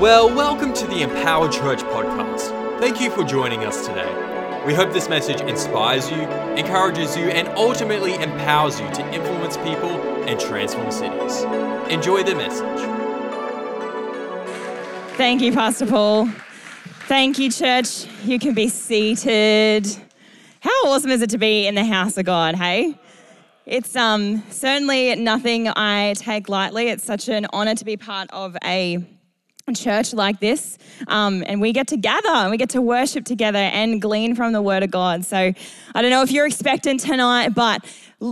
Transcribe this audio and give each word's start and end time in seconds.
Well, 0.00 0.32
welcome 0.32 0.72
to 0.74 0.86
the 0.86 1.02
Empowered 1.02 1.50
Church 1.50 1.80
podcast. 1.80 2.78
Thank 2.78 3.00
you 3.00 3.10
for 3.10 3.24
joining 3.24 3.64
us 3.64 3.84
today. 3.84 4.62
We 4.64 4.72
hope 4.72 4.92
this 4.92 5.08
message 5.08 5.40
inspires 5.40 6.08
you, 6.08 6.20
encourages 6.54 7.16
you, 7.16 7.24
and 7.24 7.48
ultimately 7.58 8.14
empowers 8.14 8.78
you 8.78 8.88
to 8.92 9.12
influence 9.12 9.56
people 9.56 9.90
and 10.28 10.38
transform 10.38 10.92
cities. 10.92 11.42
Enjoy 11.92 12.22
the 12.22 12.36
message. 12.36 12.78
Thank 15.16 15.42
you, 15.42 15.52
Pastor 15.52 15.86
Paul. 15.86 16.28
Thank 17.08 17.40
you, 17.40 17.50
church. 17.50 18.06
You 18.22 18.38
can 18.38 18.54
be 18.54 18.68
seated. 18.68 19.84
How 20.60 20.70
awesome 20.86 21.10
is 21.10 21.22
it 21.22 21.30
to 21.30 21.38
be 21.38 21.66
in 21.66 21.74
the 21.74 21.84
house 21.84 22.16
of 22.16 22.24
God, 22.24 22.54
hey? 22.54 22.96
It's 23.66 23.96
um, 23.96 24.44
certainly 24.48 25.16
nothing 25.16 25.66
I 25.66 26.14
take 26.16 26.48
lightly. 26.48 26.86
It's 26.86 27.02
such 27.02 27.28
an 27.28 27.48
honor 27.52 27.74
to 27.74 27.84
be 27.84 27.96
part 27.96 28.30
of 28.30 28.56
a 28.62 29.04
church 29.74 30.12
like 30.12 30.40
this. 30.40 30.78
Um, 31.06 31.44
and 31.46 31.60
we 31.60 31.72
get 31.72 31.88
to 31.88 31.96
gather 31.96 32.28
and 32.28 32.50
we 32.50 32.56
get 32.56 32.70
to 32.70 32.82
worship 32.82 33.24
together 33.24 33.58
and 33.58 34.00
glean 34.02 34.34
from 34.34 34.52
the 34.52 34.62
Word 34.62 34.82
of 34.82 34.90
God. 34.90 35.24
So 35.24 35.36
I 35.36 36.02
don't 36.02 36.10
know 36.10 36.22
if 36.22 36.30
you're 36.30 36.46
expectant 36.46 37.00
tonight, 37.00 37.54
but 37.54 37.84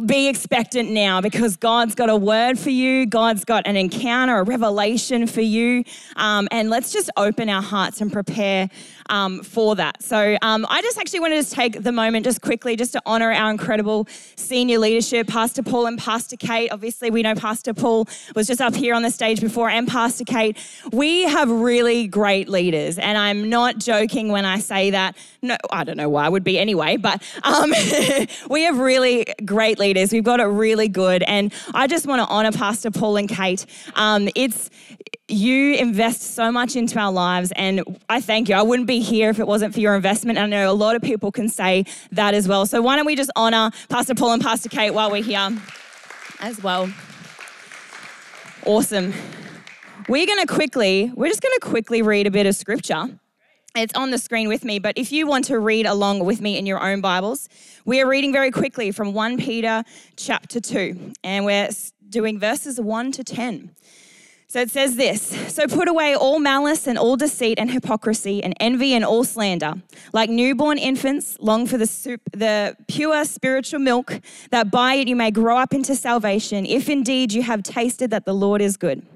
be 0.04 0.26
expectant 0.28 0.90
now 0.90 1.20
because 1.20 1.56
God's 1.56 1.94
got 1.94 2.10
a 2.10 2.16
word 2.16 2.58
for 2.58 2.70
you. 2.70 3.06
God's 3.06 3.44
got 3.44 3.68
an 3.68 3.76
encounter, 3.76 4.38
a 4.38 4.42
revelation 4.42 5.28
for 5.28 5.42
you. 5.42 5.84
Um, 6.16 6.48
and 6.50 6.70
let's 6.70 6.92
just 6.92 7.08
open 7.16 7.48
our 7.48 7.62
hearts 7.62 8.00
and 8.00 8.12
prepare 8.12 8.68
um, 9.08 9.42
for 9.42 9.76
that. 9.76 10.02
So 10.02 10.36
um, 10.42 10.66
I 10.68 10.82
just 10.82 10.98
actually 10.98 11.20
wanted 11.20 11.44
to 11.44 11.50
take 11.50 11.82
the 11.82 11.92
moment 11.92 12.24
just 12.24 12.40
quickly 12.40 12.76
just 12.76 12.92
to 12.92 13.02
honor 13.06 13.32
our 13.32 13.50
incredible 13.50 14.06
senior 14.36 14.78
leadership, 14.78 15.26
Pastor 15.26 15.62
Paul 15.62 15.86
and 15.86 15.98
Pastor 15.98 16.36
Kate. 16.36 16.70
Obviously, 16.72 17.10
we 17.10 17.22
know 17.22 17.34
Pastor 17.34 17.74
Paul 17.74 18.08
was 18.34 18.46
just 18.46 18.60
up 18.60 18.74
here 18.74 18.94
on 18.94 19.02
the 19.02 19.10
stage 19.10 19.40
before, 19.40 19.68
and 19.68 19.88
Pastor 19.88 20.24
Kate. 20.24 20.56
We 20.92 21.22
have 21.22 21.50
really 21.50 22.06
great 22.06 22.48
leaders, 22.48 22.98
and 22.98 23.18
I'm 23.18 23.48
not 23.48 23.78
joking 23.78 24.28
when 24.28 24.44
I 24.44 24.58
say 24.58 24.90
that. 24.90 25.16
No, 25.42 25.56
I 25.70 25.84
don't 25.84 25.96
know 25.96 26.08
why 26.08 26.26
I 26.26 26.28
would 26.28 26.44
be 26.44 26.58
anyway, 26.58 26.96
but 26.96 27.22
um, 27.42 27.70
we 28.50 28.62
have 28.62 28.78
really 28.78 29.26
great 29.44 29.78
leaders. 29.78 30.12
We've 30.12 30.24
got 30.24 30.40
it 30.40 30.44
really 30.44 30.88
good. 30.88 31.22
And 31.24 31.52
I 31.74 31.86
just 31.86 32.06
want 32.06 32.20
to 32.20 32.26
honor 32.26 32.52
Pastor 32.52 32.90
Paul 32.90 33.16
and 33.16 33.28
Kate. 33.28 33.64
Um, 33.94 34.28
it's 34.34 34.70
you 35.28 35.74
invest 35.74 36.34
so 36.34 36.52
much 36.52 36.76
into 36.76 36.98
our 36.98 37.10
lives, 37.10 37.52
and 37.56 37.82
I 38.08 38.20
thank 38.20 38.48
you. 38.48 38.54
I 38.54 38.62
wouldn't 38.62 38.86
be 38.86 39.00
here 39.00 39.30
if 39.30 39.40
it 39.40 39.46
wasn't 39.46 39.74
for 39.74 39.80
your 39.80 39.96
investment. 39.96 40.38
I 40.38 40.46
know 40.46 40.70
a 40.70 40.74
lot 40.74 40.94
of 40.94 41.02
people 41.02 41.32
can 41.32 41.48
say 41.48 41.84
that 42.12 42.34
as 42.34 42.46
well. 42.46 42.64
So 42.66 42.80
why 42.80 42.96
don't 42.96 43.06
we 43.06 43.16
just 43.16 43.30
honor 43.34 43.70
Pastor 43.88 44.14
Paul 44.14 44.32
and 44.32 44.42
Pastor 44.42 44.68
Kate 44.68 44.92
while 44.92 45.10
we're 45.10 45.24
here 45.24 45.50
as 46.38 46.62
well? 46.62 46.92
Awesome. 48.64 49.12
We're 50.08 50.26
going 50.26 50.46
to 50.46 50.52
quickly, 50.52 51.10
we're 51.16 51.28
just 51.28 51.42
going 51.42 51.58
to 51.58 51.66
quickly 51.66 52.02
read 52.02 52.28
a 52.28 52.30
bit 52.30 52.46
of 52.46 52.54
scripture. 52.54 53.06
It's 53.74 53.94
on 53.94 54.12
the 54.12 54.18
screen 54.18 54.48
with 54.48 54.64
me, 54.64 54.78
but 54.78 54.96
if 54.96 55.10
you 55.10 55.26
want 55.26 55.44
to 55.46 55.58
read 55.58 55.86
along 55.86 56.20
with 56.24 56.40
me 56.40 56.56
in 56.56 56.66
your 56.66 56.80
own 56.80 57.00
Bibles, 57.00 57.48
we 57.84 58.00
are 58.00 58.06
reading 58.06 58.32
very 58.32 58.52
quickly 58.52 58.92
from 58.92 59.12
1 59.12 59.36
Peter 59.38 59.82
chapter 60.16 60.60
2, 60.60 61.12
and 61.24 61.44
we're 61.44 61.68
doing 62.08 62.38
verses 62.38 62.80
1 62.80 63.12
to 63.12 63.24
10. 63.24 63.72
So 64.56 64.62
it 64.62 64.70
says 64.70 64.96
this 64.96 65.54
So 65.54 65.66
put 65.66 65.86
away 65.86 66.16
all 66.16 66.38
malice 66.38 66.86
and 66.86 66.96
all 66.96 67.18
deceit 67.18 67.58
and 67.58 67.70
hypocrisy 67.70 68.42
and 68.42 68.54
envy 68.58 68.94
and 68.94 69.04
all 69.04 69.22
slander. 69.22 69.74
Like 70.14 70.30
newborn 70.30 70.78
infants, 70.78 71.36
long 71.40 71.66
for 71.66 71.76
the, 71.76 71.86
soup, 71.86 72.22
the 72.32 72.74
pure 72.88 73.26
spiritual 73.26 73.80
milk, 73.80 74.18
that 74.52 74.70
by 74.70 74.94
it 74.94 75.08
you 75.08 75.14
may 75.14 75.30
grow 75.30 75.58
up 75.58 75.74
into 75.74 75.94
salvation, 75.94 76.64
if 76.64 76.88
indeed 76.88 77.34
you 77.34 77.42
have 77.42 77.64
tasted 77.64 78.08
that 78.12 78.24
the 78.24 78.32
Lord 78.32 78.62
is 78.62 78.78
good. 78.78 79.06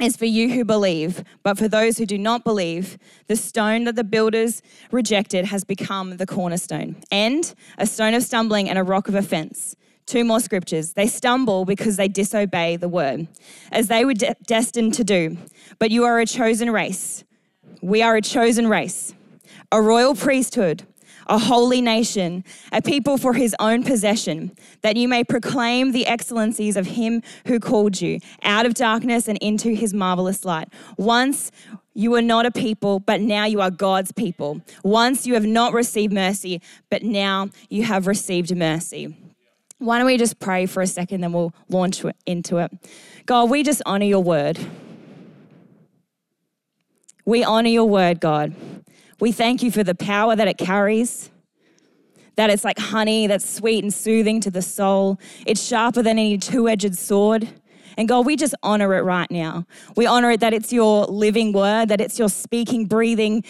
is 0.00 0.16
for 0.16 0.24
you 0.24 0.50
who 0.50 0.64
believe, 0.64 1.22
but 1.42 1.56
for 1.56 1.68
those 1.68 1.98
who 1.98 2.06
do 2.06 2.18
not 2.18 2.44
believe, 2.44 2.98
the 3.28 3.36
stone 3.36 3.84
that 3.84 3.96
the 3.96 4.04
builders 4.04 4.60
rejected 4.90 5.46
has 5.46 5.64
become 5.64 6.16
the 6.16 6.26
cornerstone, 6.26 6.96
and 7.10 7.54
a 7.78 7.86
stone 7.86 8.14
of 8.14 8.22
stumbling 8.22 8.68
and 8.68 8.78
a 8.78 8.82
rock 8.82 9.08
of 9.08 9.14
offense. 9.14 9.76
Two 10.06 10.24
more 10.24 10.40
scriptures. 10.40 10.92
They 10.92 11.06
stumble 11.06 11.64
because 11.64 11.96
they 11.96 12.08
disobey 12.08 12.76
the 12.76 12.88
word, 12.88 13.28
as 13.72 13.88
they 13.88 14.04
were 14.04 14.14
de- 14.14 14.36
destined 14.46 14.94
to 14.94 15.04
do. 15.04 15.38
But 15.78 15.90
you 15.90 16.04
are 16.04 16.18
a 16.18 16.26
chosen 16.26 16.70
race. 16.70 17.24
We 17.80 18.02
are 18.02 18.16
a 18.16 18.22
chosen 18.22 18.68
race, 18.68 19.14
a 19.72 19.80
royal 19.80 20.14
priesthood 20.14 20.84
a 21.26 21.38
holy 21.38 21.80
nation, 21.80 22.44
a 22.72 22.82
people 22.82 23.18
for 23.18 23.32
his 23.32 23.54
own 23.58 23.82
possession, 23.82 24.56
that 24.82 24.96
you 24.96 25.08
may 25.08 25.24
proclaim 25.24 25.92
the 25.92 26.06
excellencies 26.06 26.76
of 26.76 26.86
him 26.86 27.22
who 27.46 27.58
called 27.60 28.00
you 28.00 28.20
out 28.42 28.66
of 28.66 28.74
darkness 28.74 29.28
and 29.28 29.38
into 29.38 29.74
his 29.74 29.94
marvelous 29.94 30.44
light. 30.44 30.68
Once 30.96 31.50
you 31.94 32.10
were 32.10 32.22
not 32.22 32.44
a 32.44 32.50
people, 32.50 32.98
but 33.00 33.20
now 33.20 33.44
you 33.44 33.60
are 33.60 33.70
God's 33.70 34.12
people. 34.12 34.60
Once 34.82 35.26
you 35.26 35.34
have 35.34 35.46
not 35.46 35.72
received 35.72 36.12
mercy, 36.12 36.60
but 36.90 37.02
now 37.02 37.50
you 37.68 37.84
have 37.84 38.06
received 38.06 38.54
mercy. 38.54 39.16
Why 39.78 39.98
don't 39.98 40.06
we 40.06 40.16
just 40.16 40.40
pray 40.40 40.66
for 40.66 40.82
a 40.82 40.86
second, 40.86 41.20
then 41.20 41.32
we'll 41.32 41.52
launch 41.68 42.04
into 42.26 42.58
it. 42.58 42.72
God, 43.26 43.50
we 43.50 43.62
just 43.62 43.82
honor 43.86 44.06
your 44.06 44.22
word. 44.22 44.58
We 47.24 47.42
honor 47.44 47.68
your 47.68 47.88
word, 47.88 48.20
God. 48.20 48.54
We 49.24 49.32
thank 49.32 49.62
you 49.62 49.70
for 49.70 49.82
the 49.82 49.94
power 49.94 50.36
that 50.36 50.48
it 50.48 50.58
carries, 50.58 51.30
that 52.36 52.50
it's 52.50 52.62
like 52.62 52.78
honey 52.78 53.26
that's 53.26 53.48
sweet 53.48 53.82
and 53.82 53.90
soothing 53.90 54.38
to 54.42 54.50
the 54.50 54.60
soul. 54.60 55.18
It's 55.46 55.66
sharper 55.66 56.02
than 56.02 56.18
any 56.18 56.36
two 56.36 56.68
edged 56.68 56.94
sword. 56.94 57.48
And 57.96 58.06
God, 58.06 58.26
we 58.26 58.36
just 58.36 58.54
honor 58.62 58.92
it 58.92 59.00
right 59.00 59.30
now. 59.30 59.64
We 59.96 60.04
honor 60.04 60.30
it 60.32 60.40
that 60.40 60.52
it's 60.52 60.74
your 60.74 61.06
living 61.06 61.54
word, 61.54 61.88
that 61.88 62.02
it's 62.02 62.18
your 62.18 62.28
speaking, 62.28 62.84
breathing, 62.84 63.44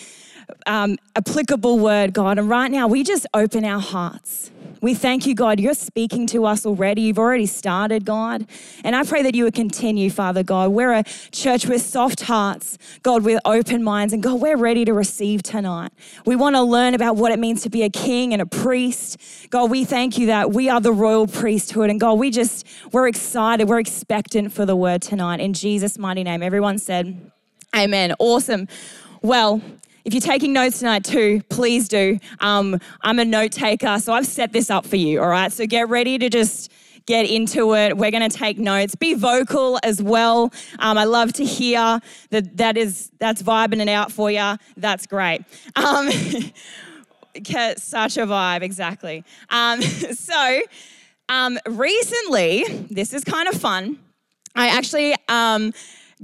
um, 0.68 0.96
applicable 1.16 1.80
word, 1.80 2.12
God. 2.12 2.38
And 2.38 2.48
right 2.48 2.70
now, 2.70 2.86
we 2.86 3.02
just 3.02 3.26
open 3.34 3.64
our 3.64 3.80
hearts. 3.80 4.52
We 4.84 4.92
thank 4.92 5.24
you, 5.24 5.34
God. 5.34 5.60
You're 5.60 5.72
speaking 5.72 6.26
to 6.26 6.44
us 6.44 6.66
already. 6.66 7.00
You've 7.00 7.18
already 7.18 7.46
started, 7.46 8.04
God. 8.04 8.46
And 8.84 8.94
I 8.94 9.02
pray 9.02 9.22
that 9.22 9.34
you 9.34 9.44
would 9.44 9.54
continue, 9.54 10.10
Father 10.10 10.42
God. 10.42 10.72
We're 10.72 10.92
a 10.92 11.04
church 11.32 11.64
with 11.64 11.80
soft 11.80 12.20
hearts, 12.20 12.76
God, 13.02 13.24
with 13.24 13.40
open 13.46 13.82
minds. 13.82 14.12
And 14.12 14.22
God, 14.22 14.42
we're 14.42 14.58
ready 14.58 14.84
to 14.84 14.92
receive 14.92 15.42
tonight. 15.42 15.90
We 16.26 16.36
want 16.36 16.54
to 16.56 16.60
learn 16.60 16.92
about 16.92 17.16
what 17.16 17.32
it 17.32 17.38
means 17.38 17.62
to 17.62 17.70
be 17.70 17.82
a 17.82 17.88
king 17.88 18.34
and 18.34 18.42
a 18.42 18.46
priest. 18.46 19.16
God, 19.48 19.70
we 19.70 19.86
thank 19.86 20.18
you 20.18 20.26
that 20.26 20.52
we 20.52 20.68
are 20.68 20.82
the 20.82 20.92
royal 20.92 21.26
priesthood. 21.26 21.88
And 21.88 21.98
God, 21.98 22.18
we 22.18 22.30
just, 22.30 22.66
we're 22.92 23.08
excited. 23.08 23.70
We're 23.70 23.80
expectant 23.80 24.52
for 24.52 24.66
the 24.66 24.76
word 24.76 25.00
tonight. 25.00 25.40
In 25.40 25.54
Jesus' 25.54 25.96
mighty 25.96 26.24
name. 26.24 26.42
Everyone 26.42 26.76
said, 26.76 27.30
Amen. 27.74 28.12
Awesome. 28.18 28.68
Well, 29.22 29.62
if 30.04 30.12
you're 30.12 30.20
taking 30.20 30.52
notes 30.52 30.80
tonight 30.80 31.04
too, 31.04 31.42
please 31.48 31.88
do. 31.88 32.18
Um, 32.40 32.78
I'm 33.00 33.18
a 33.18 33.24
note 33.24 33.52
taker, 33.52 33.98
so 33.98 34.12
I've 34.12 34.26
set 34.26 34.52
this 34.52 34.70
up 34.70 34.84
for 34.86 34.96
you, 34.96 35.20
all 35.22 35.28
right? 35.28 35.50
So 35.50 35.66
get 35.66 35.88
ready 35.88 36.18
to 36.18 36.28
just 36.28 36.70
get 37.06 37.28
into 37.28 37.74
it. 37.74 37.96
We're 37.96 38.10
going 38.10 38.28
to 38.28 38.36
take 38.36 38.58
notes. 38.58 38.94
Be 38.94 39.14
vocal 39.14 39.78
as 39.82 40.02
well. 40.02 40.52
Um, 40.78 40.98
I 40.98 41.04
love 41.04 41.32
to 41.34 41.44
hear 41.44 42.00
that 42.30 42.56
that 42.58 42.76
is 42.76 43.10
that's 43.18 43.42
vibing 43.42 43.80
it 43.80 43.88
out 43.88 44.12
for 44.12 44.30
you. 44.30 44.56
That's 44.76 45.06
great. 45.06 45.42
Um, 45.76 46.10
such 47.76 48.16
a 48.16 48.26
vibe, 48.26 48.62
exactly. 48.62 49.24
Um, 49.50 49.80
so 49.82 50.60
um, 51.28 51.58
recently, 51.66 52.64
this 52.90 53.14
is 53.14 53.24
kind 53.24 53.48
of 53.48 53.54
fun. 53.54 53.98
I 54.54 54.68
actually 54.68 55.14
um, 55.28 55.72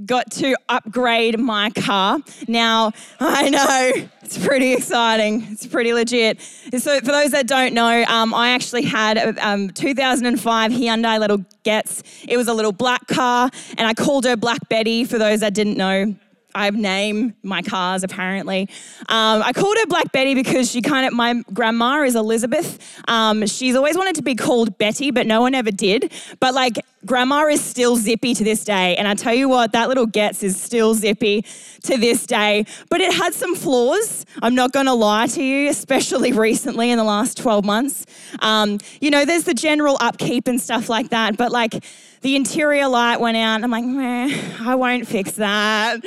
got 0.05 0.31
to 0.31 0.55
upgrade 0.69 1.39
my 1.39 1.69
car. 1.71 2.19
Now, 2.47 2.91
I 3.19 3.49
know 3.49 4.07
it's 4.21 4.43
pretty 4.43 4.73
exciting. 4.73 5.47
It's 5.49 5.67
pretty 5.67 5.93
legit. 5.93 6.41
So, 6.77 6.99
for 6.99 7.05
those 7.05 7.31
that 7.31 7.47
don't 7.47 7.73
know, 7.73 8.03
um, 8.07 8.33
I 8.33 8.49
actually 8.49 8.83
had 8.83 9.17
a 9.17 9.47
um, 9.47 9.69
2005 9.69 10.71
Hyundai 10.71 11.19
Little 11.19 11.45
Getz. 11.63 12.03
It 12.27 12.37
was 12.37 12.47
a 12.47 12.53
little 12.53 12.71
black 12.71 13.07
car, 13.07 13.49
and 13.77 13.87
I 13.87 13.93
called 13.93 14.25
her 14.25 14.35
Black 14.35 14.69
Betty 14.69 15.03
for 15.05 15.17
those 15.17 15.41
that 15.41 15.53
didn't 15.53 15.77
know. 15.77 16.15
I 16.53 16.69
name 16.69 17.33
my 17.43 17.61
cars 17.61 18.03
apparently. 18.03 18.67
Um, 19.09 19.41
I 19.43 19.53
called 19.53 19.77
her 19.77 19.85
Black 19.85 20.11
Betty 20.11 20.35
because 20.35 20.69
she 20.69 20.81
kind 20.81 21.05
of, 21.05 21.13
my 21.13 21.41
grandma 21.53 22.03
is 22.03 22.15
Elizabeth. 22.15 23.01
Um, 23.07 23.45
she's 23.47 23.75
always 23.75 23.97
wanted 23.97 24.15
to 24.15 24.21
be 24.21 24.35
called 24.35 24.77
Betty, 24.77 25.11
but 25.11 25.27
no 25.27 25.41
one 25.41 25.55
ever 25.55 25.71
did. 25.71 26.11
But 26.39 26.53
like 26.53 26.77
grandma 27.05 27.45
is 27.47 27.63
still 27.63 27.95
zippy 27.95 28.33
to 28.33 28.43
this 28.43 28.63
day. 28.63 28.95
And 28.95 29.07
I 29.07 29.15
tell 29.15 29.33
you 29.33 29.49
what, 29.49 29.71
that 29.71 29.87
little 29.87 30.05
Getz 30.05 30.43
is 30.43 30.59
still 30.59 30.93
zippy 30.93 31.45
to 31.83 31.97
this 31.97 32.25
day. 32.25 32.65
But 32.89 33.01
it 33.01 33.13
had 33.13 33.33
some 33.33 33.55
flaws. 33.55 34.25
I'm 34.41 34.55
not 34.55 34.71
going 34.71 34.85
to 34.85 34.93
lie 34.93 35.27
to 35.27 35.43
you, 35.43 35.69
especially 35.69 36.31
recently 36.47 36.91
in 36.91 36.97
the 36.97 37.03
last 37.03 37.37
12 37.37 37.65
months. 37.65 38.05
Um, 38.39 38.79
you 38.99 39.09
know, 39.09 39.25
there's 39.25 39.43
the 39.43 39.53
general 39.53 39.97
upkeep 39.99 40.47
and 40.47 40.59
stuff 40.59 40.89
like 40.89 41.09
that. 41.09 41.37
But 41.37 41.51
like 41.51 41.83
the 42.21 42.35
interior 42.35 42.87
light 42.87 43.19
went 43.19 43.35
out. 43.35 43.63
I'm 43.63 43.71
like, 43.71 43.83
meh, 43.83 44.55
I 44.61 44.75
won't 44.75 45.07
fix 45.07 45.33
that. 45.33 46.05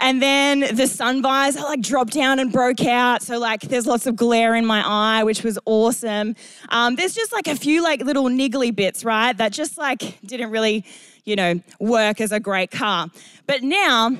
And 0.00 0.20
then 0.20 0.74
the 0.74 0.88
sun 0.88 1.22
visor 1.22 1.60
like 1.60 1.80
dropped 1.80 2.12
down 2.12 2.40
and 2.40 2.52
broke 2.52 2.84
out. 2.84 3.22
So 3.22 3.38
like 3.38 3.60
there's 3.60 3.86
lots 3.86 4.06
of 4.06 4.16
glare 4.16 4.56
in 4.56 4.66
my 4.66 4.82
eye, 4.84 5.22
which 5.22 5.44
was 5.44 5.58
awesome. 5.64 6.34
Um, 6.70 6.96
there's 6.96 7.14
just 7.14 7.32
like 7.32 7.46
a 7.46 7.54
few 7.54 7.82
like 7.82 8.00
little 8.02 8.24
niggly 8.24 8.74
bits, 8.74 9.04
right? 9.04 9.36
That 9.36 9.52
just 9.52 9.78
like 9.78 10.18
didn't 10.24 10.50
really, 10.50 10.84
you 11.24 11.36
know, 11.36 11.60
work 11.78 12.20
as 12.20 12.32
a 12.32 12.40
great 12.40 12.70
car. 12.70 13.08
But 13.46 13.62
now, 13.62 14.16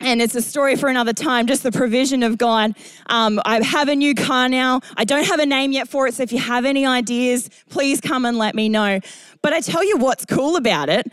and 0.00 0.20
it's 0.20 0.34
a 0.34 0.42
story 0.42 0.76
for 0.76 0.88
another 0.88 1.12
time, 1.12 1.46
just 1.46 1.62
the 1.62 1.72
provision 1.72 2.22
of 2.22 2.36
God. 2.36 2.74
Um, 3.06 3.40
I 3.44 3.62
have 3.62 3.88
a 3.88 3.94
new 3.94 4.14
car 4.14 4.48
now. 4.48 4.80
I 4.96 5.04
don't 5.04 5.26
have 5.26 5.40
a 5.40 5.46
name 5.46 5.72
yet 5.72 5.88
for 5.88 6.06
it, 6.06 6.14
so 6.14 6.22
if 6.22 6.32
you 6.32 6.38
have 6.38 6.64
any 6.64 6.84
ideas, 6.84 7.48
please 7.70 8.00
come 8.00 8.24
and 8.24 8.36
let 8.36 8.54
me 8.54 8.68
know. 8.68 9.00
But 9.42 9.52
I 9.52 9.60
tell 9.60 9.84
you 9.84 9.96
what's 9.96 10.24
cool 10.24 10.56
about 10.56 10.88
it 10.88 11.12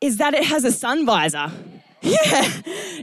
is 0.00 0.18
that 0.18 0.34
it 0.34 0.44
has 0.44 0.64
a 0.64 0.72
sun 0.72 1.06
visor. 1.06 1.50
Yeah, 2.02 2.52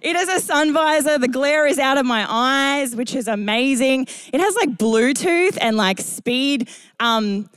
it 0.01 0.15
has 0.15 0.29
a 0.29 0.39
sun 0.39 0.71
visor. 0.71 1.17
The 1.17 1.27
glare 1.27 1.67
is 1.67 1.77
out 1.77 1.97
of 1.97 2.05
my 2.05 2.25
eyes, 2.29 2.95
which 2.95 3.15
is 3.15 3.27
amazing. 3.27 4.07
It 4.31 4.39
has 4.39 4.55
like 4.55 4.69
Bluetooth 4.77 5.57
and 5.59 5.75
like 5.75 5.99
speed. 5.99 6.69
Um, 7.01 7.49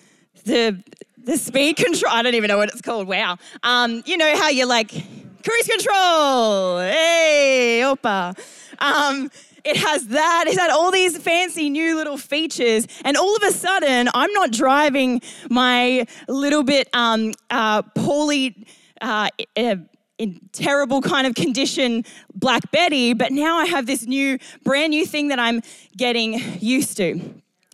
the 0.44 0.83
the 1.26 1.37
speed 1.37 1.76
control. 1.76 2.12
I 2.12 2.23
don't 2.23 2.34
even 2.34 2.49
know 2.49 2.56
what 2.56 2.70
it's 2.70 2.81
called. 2.81 3.06
Wow. 3.06 3.37
Um, 3.62 4.02
you 4.06 4.17
know 4.17 4.37
how 4.37 4.49
you're 4.49 4.67
like 4.67 4.90
cruise 4.90 5.67
control. 5.69 6.78
Hey, 6.78 7.82
opa. 7.84 8.38
Um, 8.78 9.31
it 9.64 9.76
has 9.76 10.06
that. 10.08 10.44
It 10.46 10.56
had 10.56 10.70
all 10.70 10.93
these 10.93 11.19
fancy 11.19 11.69
new 11.69 11.96
little 11.96 12.17
features. 12.17 12.87
And 13.05 13.17
all 13.17 13.34
of 13.37 13.43
a 13.43 13.50
sudden, 13.50 14.08
I'm 14.14 14.32
not 14.32 14.52
driving 14.52 15.20
my 15.50 16.06
little 16.28 16.62
bit 16.62 16.88
um, 16.94 17.34
uh, 17.50 17.82
poorly. 17.82 18.67
Uh, 19.02 19.28
uh, 19.56 19.76
in 20.19 20.40
terrible 20.52 21.02
kind 21.02 21.26
of 21.26 21.34
condition 21.34 22.02
Black 22.34 22.70
Betty, 22.70 23.12
but 23.12 23.32
now 23.32 23.58
I 23.58 23.67
have 23.67 23.84
this 23.84 24.06
new, 24.06 24.38
brand 24.64 24.93
new 24.93 25.05
thing 25.05 25.28
that 25.28 25.38
I'm 25.38 25.61
getting 25.94 26.40
used 26.58 26.96
to. 26.96 27.20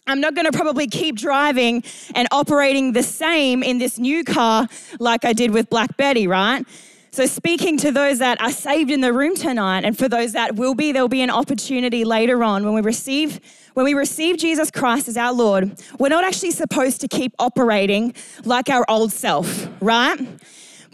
I'm 0.06 0.20
not 0.20 0.34
going 0.34 0.50
to 0.50 0.52
probably 0.52 0.88
keep 0.88 1.16
driving 1.16 1.84
and 2.14 2.26
operating 2.32 2.92
the 2.92 3.04
same 3.04 3.62
in 3.62 3.78
this 3.78 3.98
new 3.98 4.24
car 4.24 4.66
like 4.98 5.24
I 5.24 5.32
did 5.32 5.52
with 5.52 5.70
Black 5.70 5.96
Betty, 5.96 6.26
right? 6.26 6.66
So, 7.12 7.26
speaking 7.26 7.76
to 7.78 7.92
those 7.92 8.18
that 8.18 8.40
are 8.40 8.50
saved 8.50 8.90
in 8.90 9.00
the 9.00 9.12
room 9.12 9.36
tonight, 9.36 9.84
and 9.84 9.96
for 9.96 10.08
those 10.08 10.32
that 10.32 10.56
will 10.56 10.74
be, 10.74 10.92
there'll 10.92 11.08
be 11.08 11.20
an 11.20 11.30
opportunity 11.30 12.04
later 12.04 12.42
on 12.42 12.64
when 12.64 12.72
we 12.72 12.80
receive. 12.80 13.38
When 13.74 13.84
we 13.84 13.94
receive 13.94 14.38
Jesus 14.38 14.70
Christ 14.70 15.08
as 15.08 15.16
our 15.16 15.32
Lord, 15.32 15.78
we're 15.98 16.08
not 16.08 16.24
actually 16.24 16.50
supposed 16.50 17.00
to 17.02 17.08
keep 17.08 17.34
operating 17.38 18.14
like 18.44 18.68
our 18.68 18.84
old 18.88 19.12
self, 19.12 19.68
right? 19.80 20.18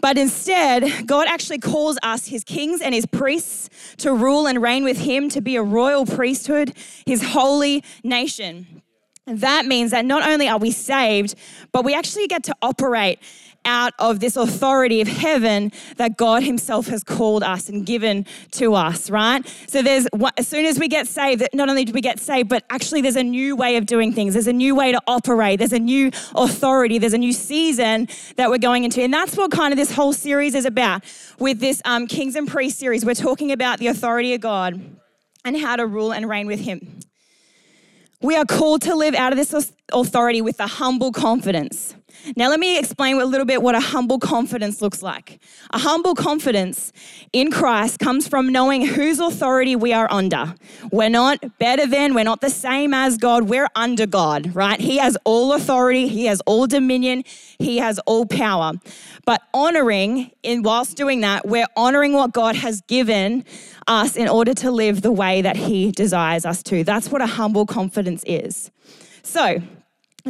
But 0.01 0.17
instead, 0.17 1.07
God 1.07 1.27
actually 1.27 1.59
calls 1.59 1.97
us 2.03 2.27
his 2.27 2.43
kings 2.43 2.81
and 2.81 2.93
his 2.93 3.05
priests 3.05 3.69
to 3.97 4.13
rule 4.13 4.47
and 4.47 4.61
reign 4.61 4.83
with 4.83 4.99
him, 4.99 5.29
to 5.29 5.41
be 5.41 5.55
a 5.55 5.63
royal 5.63 6.05
priesthood, 6.05 6.73
his 7.05 7.23
holy 7.23 7.83
nation. 8.03 8.81
That 9.29 9.65
means 9.65 9.91
that 9.91 10.05
not 10.05 10.27
only 10.27 10.47
are 10.47 10.57
we 10.57 10.71
saved, 10.71 11.35
but 11.71 11.85
we 11.85 11.93
actually 11.93 12.27
get 12.27 12.43
to 12.45 12.55
operate 12.61 13.19
out 13.65 13.93
of 13.99 14.19
this 14.19 14.35
authority 14.35 15.01
of 15.01 15.07
heaven 15.07 15.71
that 15.97 16.17
God 16.17 16.43
Himself 16.43 16.87
has 16.87 17.03
called 17.03 17.43
us 17.43 17.69
and 17.69 17.85
given 17.85 18.25
to 18.51 18.73
us, 18.73 19.09
right? 19.09 19.45
So 19.67 19.81
there's 19.81 20.07
as 20.37 20.47
soon 20.47 20.65
as 20.65 20.79
we 20.79 20.87
get 20.87 21.07
saved, 21.07 21.47
not 21.53 21.69
only 21.69 21.85
do 21.85 21.91
we 21.93 22.01
get 22.01 22.19
saved, 22.19 22.49
but 22.49 22.63
actually 22.69 23.01
there's 23.01 23.15
a 23.15 23.23
new 23.23 23.55
way 23.55 23.75
of 23.75 23.85
doing 23.85 24.13
things. 24.13 24.33
There's 24.33 24.47
a 24.47 24.53
new 24.53 24.75
way 24.75 24.91
to 24.91 25.01
operate. 25.07 25.59
There's 25.59 25.73
a 25.73 25.79
new 25.79 26.11
authority. 26.35 26.97
There's 26.97 27.13
a 27.13 27.17
new 27.17 27.33
season 27.33 28.07
that 28.37 28.49
we're 28.49 28.57
going 28.57 28.85
into, 28.85 29.01
and 29.01 29.13
that's 29.13 29.35
what 29.35 29.51
kind 29.51 29.73
of 29.73 29.77
this 29.77 29.91
whole 29.91 30.13
series 30.13 30.55
is 30.55 30.65
about. 30.65 31.03
With 31.37 31.59
this 31.59 31.81
um, 31.85 32.07
Kings 32.07 32.35
and 32.35 32.47
Priests 32.47 32.79
series, 32.79 33.05
we're 33.05 33.13
talking 33.13 33.51
about 33.51 33.79
the 33.79 33.87
authority 33.87 34.33
of 34.33 34.41
God 34.41 34.81
and 35.45 35.57
how 35.57 35.75
to 35.75 35.85
rule 35.85 36.11
and 36.11 36.27
reign 36.29 36.47
with 36.47 36.61
Him. 36.61 36.99
We 38.21 38.35
are 38.35 38.43
called 38.43 38.81
to 38.81 38.95
live 38.95 39.15
out 39.15 39.31
of 39.31 39.37
this 39.37 39.71
authority 39.93 40.41
with 40.41 40.59
a 40.59 40.67
humble 40.67 41.13
confidence. 41.13 41.95
Now, 42.35 42.49
let 42.49 42.59
me 42.59 42.77
explain 42.77 43.19
a 43.19 43.25
little 43.25 43.45
bit 43.45 43.61
what 43.61 43.75
a 43.75 43.79
humble 43.79 44.19
confidence 44.19 44.81
looks 44.81 45.01
like. 45.01 45.39
A 45.71 45.79
humble 45.79 46.15
confidence 46.15 46.91
in 47.33 47.51
Christ 47.51 47.99
comes 47.99 48.27
from 48.27 48.51
knowing 48.51 48.85
whose 48.85 49.19
authority 49.19 49.75
we 49.75 49.93
are 49.93 50.11
under. 50.11 50.55
We're 50.91 51.09
not 51.09 51.57
better 51.59 51.85
than, 51.85 52.13
we're 52.13 52.23
not 52.23 52.41
the 52.41 52.49
same 52.49 52.93
as 52.93 53.17
God, 53.17 53.43
we're 53.43 53.69
under 53.75 54.05
God, 54.05 54.55
right? 54.55 54.79
He 54.79 54.97
has 54.97 55.17
all 55.23 55.53
authority, 55.53 56.07
He 56.07 56.25
has 56.25 56.41
all 56.41 56.67
dominion, 56.67 57.23
He 57.57 57.77
has 57.77 57.99
all 57.99 58.25
power. 58.25 58.73
But 59.25 59.41
honoring, 59.53 60.31
in 60.43 60.63
whilst 60.63 60.97
doing 60.97 61.21
that, 61.21 61.47
we're 61.47 61.67
honoring 61.75 62.13
what 62.13 62.33
God 62.33 62.55
has 62.55 62.81
given 62.81 63.45
us 63.87 64.15
in 64.15 64.27
order 64.27 64.53
to 64.55 64.71
live 64.71 65.01
the 65.01 65.11
way 65.11 65.41
that 65.41 65.55
He 65.55 65.91
desires 65.91 66.45
us 66.45 66.61
to. 66.63 66.83
That's 66.83 67.09
what 67.09 67.21
a 67.21 67.27
humble 67.27 67.65
confidence 67.65 68.23
is. 68.25 68.71
So, 69.23 69.61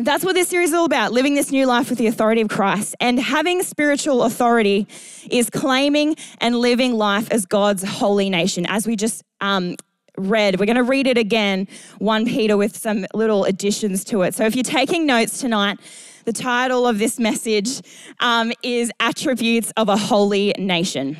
that's 0.05 0.23
what 0.23 0.33
this 0.33 0.47
series 0.47 0.69
is 0.69 0.75
all 0.75 0.85
about 0.85 1.11
living 1.11 1.35
this 1.35 1.51
new 1.51 1.65
life 1.65 1.89
with 1.89 1.97
the 1.97 2.07
authority 2.07 2.41
of 2.41 2.49
Christ. 2.49 2.95
And 2.99 3.19
having 3.19 3.63
spiritual 3.63 4.23
authority 4.23 4.87
is 5.29 5.49
claiming 5.49 6.15
and 6.39 6.55
living 6.55 6.93
life 6.93 7.29
as 7.31 7.45
God's 7.45 7.83
holy 7.83 8.29
nation, 8.29 8.65
as 8.67 8.87
we 8.87 8.95
just 8.95 9.23
um, 9.41 9.75
read. 10.17 10.59
We're 10.59 10.65
going 10.65 10.75
to 10.75 10.83
read 10.83 11.07
it 11.07 11.17
again, 11.17 11.67
1 11.99 12.25
Peter, 12.25 12.57
with 12.57 12.77
some 12.77 13.05
little 13.13 13.45
additions 13.45 14.03
to 14.05 14.21
it. 14.23 14.35
So 14.35 14.45
if 14.45 14.55
you're 14.55 14.63
taking 14.63 15.05
notes 15.05 15.39
tonight, 15.39 15.79
the 16.25 16.33
title 16.33 16.87
of 16.87 16.99
this 16.99 17.19
message 17.19 17.81
um, 18.19 18.51
is 18.61 18.91
Attributes 18.99 19.71
of 19.77 19.89
a 19.89 19.97
Holy 19.97 20.53
Nation. 20.57 21.17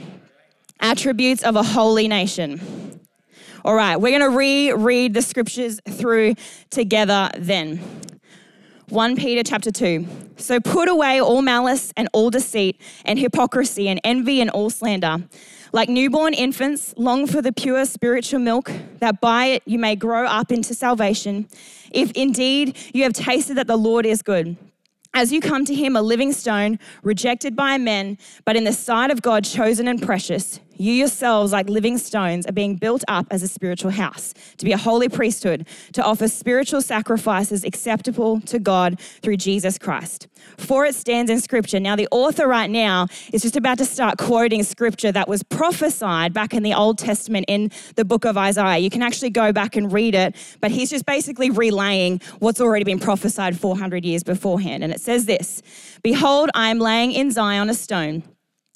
Attributes 0.80 1.44
of 1.44 1.56
a 1.56 1.64
Holy 1.64 2.08
Nation. 2.08 3.00
All 3.66 3.76
right, 3.76 3.98
we're 3.98 4.18
going 4.18 4.32
to 4.32 4.38
reread 4.38 5.14
the 5.14 5.22
scriptures 5.22 5.82
through 5.90 6.36
together 6.70 7.30
then. 7.38 7.99
1 8.90 9.16
Peter 9.18 9.44
chapter 9.44 9.70
2. 9.70 10.08
So 10.38 10.60
put 10.60 10.90
away 10.90 11.22
all 11.22 11.44
malice 11.44 11.94
and 11.96 12.10
all 12.12 12.32
deceit 12.32 12.82
and 13.06 13.20
hypocrisy 13.20 13.88
and 13.88 14.02
envy 14.04 14.42
and 14.42 14.50
all 14.50 14.72
slander. 14.72 15.18
Like 15.72 15.90
newborn 15.90 16.34
infants, 16.34 16.96
long 16.98 17.28
for 17.28 17.40
the 17.40 17.54
pure 17.54 17.86
spiritual 17.86 18.40
milk, 18.40 18.72
that 18.98 19.22
by 19.22 19.46
it 19.46 19.64
you 19.66 19.78
may 19.78 19.96
grow 19.96 20.26
up 20.26 20.52
into 20.52 20.74
salvation, 20.74 21.48
if 21.92 22.12
indeed 22.14 22.76
you 22.92 23.04
have 23.04 23.14
tasted 23.14 23.56
that 23.56 23.68
the 23.68 23.78
Lord 23.78 24.08
is 24.08 24.24
good. 24.24 24.58
As 25.14 25.32
you 25.32 25.40
come 25.40 25.66
to 25.66 25.76
him, 25.76 25.96
a 25.96 26.02
living 26.02 26.34
stone, 26.34 26.80
rejected 27.04 27.56
by 27.56 27.78
men, 27.78 28.18
but 28.44 28.56
in 28.56 28.64
the 28.64 28.74
sight 28.74 29.12
of 29.12 29.22
God, 29.22 29.44
chosen 29.46 29.88
and 29.88 30.02
precious, 30.02 30.60
you 30.80 30.94
yourselves, 30.94 31.52
like 31.52 31.70
living 31.70 31.98
stones, 31.98 32.48
are 32.48 32.54
being 32.54 32.76
built 32.76 33.04
up 33.08 33.28
as 33.32 33.44
a 33.44 33.48
spiritual 33.48 33.92
house, 33.92 34.34
to 34.58 34.66
be 34.66 34.72
a 34.72 34.78
holy 34.78 35.10
priesthood, 35.10 35.68
to 35.94 36.04
offer 36.04 36.28
spiritual 36.28 36.82
sacrifices 36.82 37.66
acceptable 37.66 38.40
to 38.42 38.60
God 38.60 39.00
through 39.22 39.38
Jesus 39.38 39.78
Christ. 39.78 40.28
For 40.58 40.86
it 40.86 40.96
stands 40.96 41.30
in 41.30 41.42
Scripture. 41.42 41.80
Now, 41.82 41.98
the 41.98 42.08
author 42.12 42.48
right 42.48 42.70
now 42.70 43.08
is 43.34 43.42
just 43.42 43.58
about 43.58 43.78
to 43.80 43.86
start 43.86 44.18
quoting 44.18 44.64
Scripture 44.64 45.12
that 45.12 45.28
was 45.28 45.44
prophesied 45.44 46.34
back 46.34 46.54
in 46.54 46.64
the 46.64 46.74
Old 46.74 46.98
Testament 46.98 47.46
in 47.50 47.72
the 47.96 48.06
book 48.06 48.24
of 48.26 48.38
Isaiah. 48.38 48.78
You 48.78 48.90
can 48.90 49.02
actually 49.02 49.32
go 49.32 49.52
back 49.52 49.76
and 49.76 49.92
read 49.92 50.16
it, 50.16 50.36
but 50.62 50.72
he's 50.72 50.90
just 50.90 51.06
basically 51.06 51.50
relaying 51.50 52.22
what's 52.40 52.62
already 52.62 52.86
been 52.86 53.00
prophesied 53.00 53.60
400 53.60 54.06
years 54.06 54.24
beforehand. 54.24 54.84
And 54.84 54.94
it 54.94 55.02
says 55.02 55.26
this 55.26 55.62
Behold, 56.04 56.50
I 56.54 56.70
am 56.70 56.80
laying 56.80 57.12
in 57.12 57.32
Zion 57.32 57.70
a 57.70 57.74
stone 57.74 58.24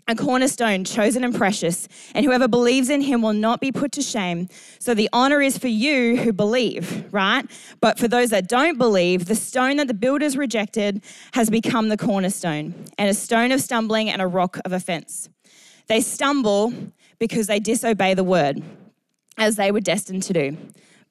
a 0.07 0.15
cornerstone 0.15 0.83
chosen 0.83 1.23
and 1.23 1.33
precious, 1.33 1.87
and 2.13 2.25
whoever 2.25 2.47
believes 2.47 2.89
in 2.89 3.01
him 3.01 3.21
will 3.21 3.33
not 3.33 3.61
be 3.61 3.71
put 3.71 3.91
to 3.93 4.01
shame. 4.01 4.49
So 4.79 4.93
the 4.93 5.09
honor 5.13 5.41
is 5.41 5.57
for 5.57 5.69
you 5.69 6.17
who 6.17 6.33
believe, 6.33 7.05
right? 7.13 7.45
But 7.79 7.97
for 7.97 8.07
those 8.07 8.29
that 8.31 8.49
don't 8.49 8.77
believe, 8.77 9.25
the 9.25 9.35
stone 9.35 9.77
that 9.77 9.87
the 9.87 9.93
builders 9.93 10.35
rejected 10.35 11.01
has 11.33 11.49
become 11.49 11.89
the 11.89 11.97
cornerstone, 11.97 12.73
and 12.97 13.09
a 13.09 13.13
stone 13.13 13.51
of 13.51 13.61
stumbling 13.61 14.09
and 14.09 14.21
a 14.21 14.27
rock 14.27 14.59
of 14.65 14.73
offense. 14.73 15.29
They 15.87 16.01
stumble 16.01 16.73
because 17.19 17.47
they 17.47 17.59
disobey 17.59 18.13
the 18.13 18.23
word, 18.23 18.61
as 19.37 19.55
they 19.55 19.71
were 19.71 19.79
destined 19.79 20.23
to 20.23 20.33
do. 20.33 20.57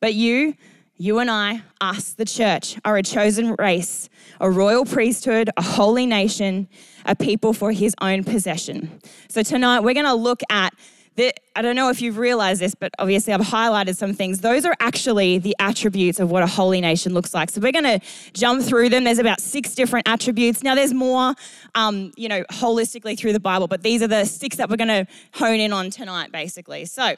But 0.01 0.15
you, 0.15 0.55
you 0.97 1.19
and 1.19 1.31
I, 1.31 1.63
us, 1.81 2.13
the 2.13 2.25
church, 2.25 2.77
are 2.85 2.97
a 2.97 3.03
chosen 3.03 3.55
race, 3.59 4.11
a 4.43 4.51
royal 4.51 4.85
priesthood, 4.85 5.49
a 5.57 5.63
holy 5.63 6.05
nation, 6.05 6.69
a 7.07 7.15
people 7.15 7.53
for 7.53 7.73
his 7.73 7.95
own 8.01 8.25
possession. 8.25 9.01
So 9.29 9.43
tonight 9.43 9.81
we're 9.81 9.95
going 9.95 10.05
to 10.05 10.15
look 10.15 10.43
at 10.51 10.75
the, 11.15 11.33
I 11.55 11.63
don't 11.63 11.77
know 11.77 11.91
if 11.91 12.03
you've 12.03 12.19
realized 12.19 12.61
this, 12.61 12.75
but 12.75 12.91
obviously 12.99 13.33
I've 13.35 13.41
highlighted 13.43 13.97
some 13.97 14.15
things. 14.15 14.41
Those 14.41 14.65
are 14.65 14.75
actually 14.81 15.39
the 15.39 15.55
attributes 15.61 16.19
of 16.19 16.31
what 16.31 16.43
a 16.43 16.47
holy 16.47 16.81
nation 16.81 17.15
looks 17.15 17.35
like. 17.35 17.51
So 17.51 17.61
we're 17.61 17.71
going 17.71 18.01
to 18.01 18.01
jump 18.33 18.65
through 18.65 18.89
them. 18.89 19.05
There's 19.05 19.19
about 19.19 19.41
six 19.41 19.75
different 19.75 20.09
attributes. 20.09 20.63
Now 20.63 20.75
there's 20.75 20.95
more, 20.95 21.35
um, 21.75 22.13
you 22.17 22.29
know, 22.29 22.43
holistically 22.51 23.17
through 23.17 23.35
the 23.35 23.41
Bible, 23.41 23.69
but 23.69 23.83
these 23.83 24.03
are 24.03 24.09
the 24.09 24.25
six 24.25 24.57
that 24.57 24.69
we're 24.69 24.77
going 24.77 24.89
to 24.89 25.07
hone 25.35 25.61
in 25.61 25.73
on 25.73 25.91
tonight, 25.91 26.33
basically. 26.33 26.87
So 26.87 27.15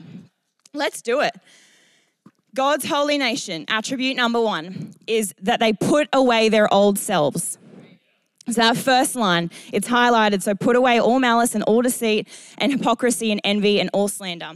let's 0.75 1.01
do 1.01 1.21
it. 1.21 1.35
God's 2.55 2.87
holy 2.87 3.19
nation, 3.19 3.65
attribute 3.69 4.17
number 4.17 4.41
one, 4.41 4.95
is 5.09 5.35
that 5.43 5.59
they 5.59 5.73
put 5.73 6.09
away 6.13 6.49
their 6.49 6.73
old 6.73 6.99
selves. 7.01 7.59
So 8.47 8.61
that 8.61 8.77
first 8.77 9.17
line, 9.17 9.51
it's 9.73 9.89
highlighted. 9.89 10.43
So 10.43 10.55
put 10.55 10.77
away 10.77 11.01
all 11.01 11.19
malice 11.19 11.55
and 11.55 11.65
all 11.65 11.83
deceit 11.83 12.29
and 12.59 12.71
hypocrisy 12.71 13.33
and 13.33 13.41
envy 13.43 13.81
and 13.81 13.91
all 13.93 14.07
slander. 14.07 14.53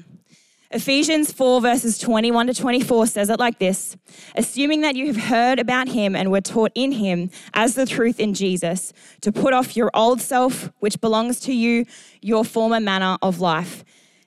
Ephesians 0.71 1.33
4, 1.33 1.63
verses 1.63 1.99
21 1.99 2.49
to 2.49 2.55
24 2.55 3.07
says 3.07 3.31
it 3.31 3.41
like 3.41 3.59
this 3.59 3.97
Assuming 4.37 4.83
that 4.83 4.95
you 4.95 5.07
have 5.07 5.17
heard 5.17 5.59
about 5.59 5.89
him 5.89 6.15
and 6.15 6.31
were 6.31 6.43
taught 6.43 6.71
in 6.75 6.93
him 6.93 7.31
as 7.55 7.75
the 7.75 7.87
truth 7.87 8.21
in 8.21 8.35
Jesus, 8.35 8.93
to 9.23 9.33
put 9.33 9.55
off 9.55 9.77
your 9.77 9.91
old 9.95 10.21
self, 10.21 10.71
which 10.81 11.01
belongs 11.01 11.41
to 11.41 11.55
you, 11.55 11.87
your 12.21 12.45
former 12.45 12.81
manner 12.81 13.17
of 13.23 13.41
life, 13.41 13.83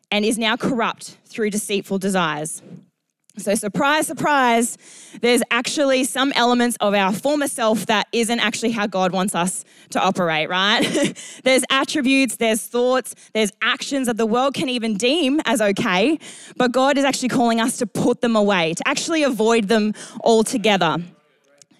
and 0.10 0.26
is 0.26 0.40
now 0.40 0.58
corrupt 0.58 1.18
through 1.26 1.52
deceitful 1.52 2.00
desires. 2.00 2.64
So, 3.38 3.56
surprise, 3.56 4.08
surprise, 4.08 4.78
there's 5.22 5.42
actually 5.52 6.04
some 6.04 6.34
elements 6.36 6.76
of 6.82 6.94
our 6.94 7.14
former 7.14 7.48
self 7.48 7.86
that 7.86 8.08
isn't 8.12 8.40
actually 8.42 8.72
how 8.72 8.88
God 8.88 9.14
wants 9.14 9.34
us 9.34 9.64
to 9.92 10.02
operate, 10.02 10.50
right? 10.50 10.82
there's 11.44 11.64
attributes, 11.70 12.36
there's 12.36 12.62
thoughts, 12.62 13.16
there's 13.34 13.52
actions 13.62 14.08
that 14.08 14.18
the 14.18 14.26
world 14.26 14.54
can 14.54 14.68
even 14.68 14.98
deem 14.98 15.40
as 15.46 15.62
okay, 15.62 16.20
but 16.58 16.74
God 16.74 16.98
is 16.98 17.06
actually 17.06 17.30
calling 17.30 17.62
us 17.62 17.78
to 17.78 17.88
put 17.88 18.20
them 18.20 18.36
away, 18.36 18.74
to 18.74 18.88
actually 18.88 19.24
avoid 19.24 19.70
them 19.70 19.94
altogether. 20.26 20.98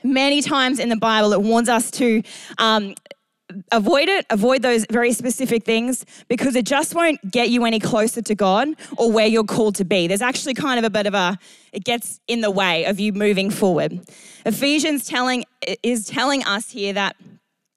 Many 0.04 0.42
times 0.42 0.80
in 0.80 0.88
the 0.88 0.96
Bible, 0.96 1.34
it 1.34 1.42
warns 1.42 1.68
us 1.68 1.92
to 1.92 2.24
um, 2.60 2.96
avoid 3.72 4.10
it, 4.10 4.26
avoid 4.30 4.62
those 4.62 4.86
very 4.90 5.14
specific 5.14 5.64
things 5.64 6.06
because 6.28 6.56
it 6.56 6.66
just 6.66 6.96
won't 6.96 7.32
get 7.32 7.50
you 7.50 7.66
any 7.66 7.80
closer 7.80 8.22
to 8.22 8.36
God 8.36 8.70
or 8.98 9.12
where 9.12 9.28
you're 9.28 9.44
called 9.44 9.76
to 9.76 9.86
be. 9.86 10.08
There's 10.08 10.22
actually 10.22 10.54
kind 10.54 10.80
of 10.80 10.86
a 10.86 10.90
bit 10.90 11.08
of 11.08 11.14
a, 11.14 11.38
it 11.72 11.84
gets 11.84 12.20
in 12.28 12.42
the 12.42 12.52
way 12.52 12.86
of 12.86 13.00
you 13.00 13.14
moving 13.14 13.50
forward. 13.50 14.00
Ephesians 14.46 15.06
telling 15.06 15.46
is 15.84 16.08
telling 16.08 16.44
us 16.46 16.72
here 16.72 16.94
that 16.94 17.16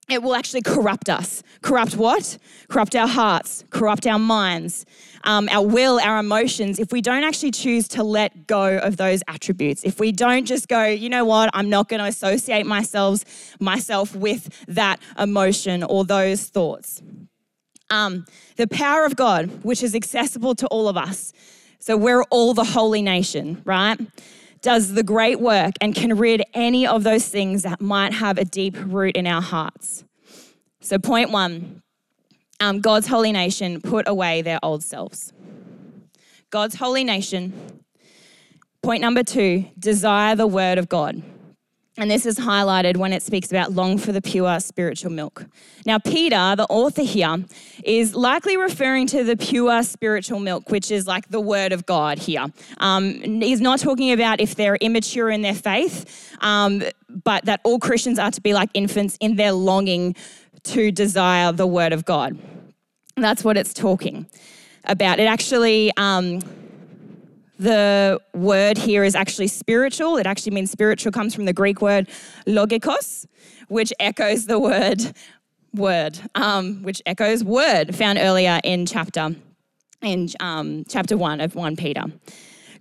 it 0.09 0.23
will 0.23 0.35
actually 0.35 0.63
corrupt 0.63 1.09
us. 1.09 1.43
Corrupt 1.63 1.97
what? 1.97 2.39
Corrupt 2.69 2.95
our 2.95 3.09
hearts, 3.09 3.65
corrupt 3.71 4.07
our 4.07 4.19
minds, 4.19 4.85
um, 5.25 5.49
our 5.51 5.67
will, 5.67 5.99
our 6.01 6.19
emotions, 6.19 6.79
if 6.79 6.93
we 6.93 7.01
don't 7.01 7.25
actually 7.25 7.51
choose 7.51 7.89
to 7.89 8.03
let 8.03 8.47
go 8.47 8.79
of 8.79 8.97
those 8.97 9.23
attributes. 9.29 9.83
If 9.85 9.99
we 9.99 10.13
don't 10.13 10.45
just 10.45 10.69
go, 10.69 10.85
you 10.85 11.09
know 11.09 11.25
what, 11.25 11.51
I'm 11.55 11.71
not 11.71 11.89
going 11.89 12.01
to 12.01 12.07
associate 12.07 12.67
myself, 12.67 13.25
myself 13.61 14.15
with 14.15 14.49
that 14.69 15.01
emotion 15.19 15.83
or 15.83 16.05
those 16.05 16.45
thoughts. 16.49 17.03
Um, 17.91 18.27
the 18.57 18.67
power 18.67 19.05
of 19.05 19.17
God, 19.17 19.65
which 19.65 19.83
is 19.83 19.95
accessible 19.95 20.55
to 20.57 20.67
all 20.67 20.89
of 20.89 20.97
us. 20.97 21.33
So 21.79 21.97
we're 21.97 22.23
all 22.25 22.55
the 22.55 22.65
holy 22.65 23.03
nation, 23.03 23.63
right? 23.65 23.99
Does 24.65 24.95
the 24.95 25.03
great 25.03 25.41
work 25.41 25.75
and 25.83 25.95
can 25.95 26.17
rid 26.17 26.43
any 26.55 26.87
of 26.87 27.05
those 27.05 27.29
things 27.29 27.63
that 27.65 27.83
might 27.83 28.15
have 28.15 28.39
a 28.39 28.47
deep 28.47 28.75
root 28.79 29.15
in 29.15 29.27
our 29.27 29.43
hearts. 29.43 30.05
So, 30.81 30.99
point 30.99 31.31
one 31.31 31.83
um, 32.61 32.81
God's 32.81 33.07
holy 33.07 33.31
nation 33.31 33.83
put 33.83 34.09
away 34.09 34.41
their 34.41 34.59
old 34.63 34.83
selves. 34.83 35.35
God's 36.49 36.77
holy 36.77 37.05
nation. 37.05 37.83
Point 38.83 39.03
number 39.03 39.23
two 39.23 39.67
desire 39.79 40.35
the 40.35 40.47
word 40.47 40.79
of 40.79 40.89
God. 40.89 41.23
And 41.97 42.11
this 42.11 42.27
is 42.27 42.39
highlighted 42.39 42.97
when 42.97 43.13
it 43.13 43.23
speaks 43.23 43.53
about 43.53 43.73
long 43.73 43.99
for 43.99 44.11
the 44.11 44.21
pure 44.21 44.59
spiritual 44.59 45.13
milk. 45.13 45.47
Now, 45.87 45.99
Peter, 45.99 46.57
the 46.57 46.67
author 46.69 47.03
here, 47.03 47.45
is 47.85 48.17
likely 48.17 48.57
referring 48.57 49.07
to 49.09 49.23
the 49.23 49.37
pure 49.37 49.81
spiritual 49.85 50.41
milk, 50.41 50.71
which 50.71 50.91
is 50.91 51.07
like 51.07 51.29
the 51.29 51.41
word 51.41 51.73
of 51.73 51.87
God 51.87 52.19
here. 52.19 52.47
Um, 52.79 53.13
he's 53.41 53.61
not 53.61 53.79
talking 53.79 54.11
about 54.11 54.41
if 54.41 54.57
they're 54.57 54.75
immature 54.77 55.31
in 55.31 55.43
their 55.43 55.55
faith, 55.55 56.37
um, 56.41 56.83
but 57.09 57.45
that 57.45 57.61
all 57.63 57.79
Christians 57.79 58.19
are 58.19 58.33
to 58.33 58.41
be 58.41 58.55
like 58.55 58.71
infants 58.75 59.17
in 59.21 59.37
their 59.37 59.53
longing 59.53 60.17
to 60.65 60.91
desire 60.91 61.53
the 61.53 61.67
word 61.67 61.93
of 61.93 62.05
God. 62.05 62.37
That's 63.17 63.45
what 63.45 63.57
it's 63.57 63.73
talking 63.73 64.27
about. 64.85 65.21
It 65.21 65.27
actually. 65.27 65.93
Um, 65.97 66.41
the 67.65 68.21
word 68.35 68.77
here 68.77 69.05
is 69.05 69.15
actually 69.15 69.49
spiritual. 69.49 70.19
It 70.19 70.27
actually 70.27 70.53
means 70.53 70.71
spiritual, 70.71 71.13
comes 71.13 71.35
from 71.35 71.47
the 71.47 71.53
Greek 71.53 71.81
word 71.81 72.09
logikos, 72.47 73.27
which 73.69 73.93
echoes 73.99 74.47
the 74.47 74.59
word 74.59 75.01
word, 75.73 76.21
um, 76.35 76.83
which 76.83 77.01
echoes 77.07 77.43
word 77.43 77.97
found 77.97 78.19
earlier 78.19 78.61
in 78.63 78.87
chapter 78.87 79.35
in 80.03 80.29
um, 80.41 80.85
chapter 80.89 81.17
one 81.17 81.41
of 81.41 81.55
1 81.55 81.77
Peter. 81.77 82.05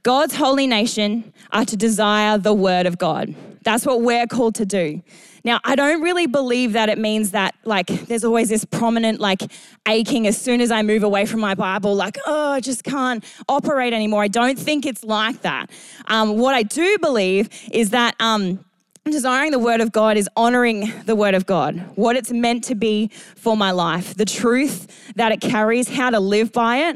God's 0.04 0.36
holy 0.36 0.68
nation 0.68 1.34
are 1.54 1.64
to 1.64 1.78
desire 1.78 2.38
the 2.38 2.54
word 2.54 2.86
of 2.86 2.98
God. 2.98 3.34
That's 3.64 3.86
what 3.86 4.02
we're 4.02 4.28
called 4.28 4.56
to 4.56 4.66
do. 4.66 5.02
Now, 5.46 5.60
I 5.66 5.76
don't 5.76 6.02
really 6.02 6.26
believe 6.26 6.74
that 6.74 6.90
it 6.90 6.98
means 6.98 7.32
that, 7.32 7.56
like, 7.66 7.88
there's 7.88 8.24
always 8.24 8.50
this 8.50 8.64
prominent, 8.64 9.20
like, 9.20 9.42
aching 9.88 10.26
as 10.26 10.38
soon 10.38 10.62
as 10.62 10.72
I 10.72 10.84
move 10.84 11.04
away 11.04 11.26
from 11.26 11.42
my 11.42 11.54
Bible, 11.54 11.96
like, 11.96 12.18
oh, 12.26 12.52
I 12.52 12.60
just 12.62 12.84
can't 12.84 13.24
operate 13.50 13.94
anymore. 13.94 14.24
I 14.24 14.30
don't 14.30 14.58
think 14.58 14.86
it's 14.86 15.04
like 15.04 15.42
that. 15.42 15.70
Um, 16.08 16.38
what 16.38 16.56
I 16.56 16.64
do 16.64 16.98
believe 17.00 17.50
is 17.72 17.90
that. 17.90 18.16
Um, 18.20 18.64
Desiring 19.06 19.52
the 19.52 19.60
word 19.60 19.82
of 19.82 19.92
God 19.92 20.16
is 20.16 20.30
honoring 20.38 20.94
the 21.06 21.14
word 21.14 21.36
of 21.36 21.46
God, 21.46 21.76
what 21.96 22.16
it's 22.16 22.32
meant 22.32 22.64
to 22.64 22.74
be 22.74 23.10
for 23.36 23.58
my 23.58 23.72
life, 23.72 24.16
the 24.16 24.24
truth 24.24 25.14
that 25.18 25.34
it 25.34 25.42
carries, 25.42 25.90
how 25.90 26.10
to 26.10 26.22
live 26.22 26.54
by 26.54 26.78
it. 26.78 26.96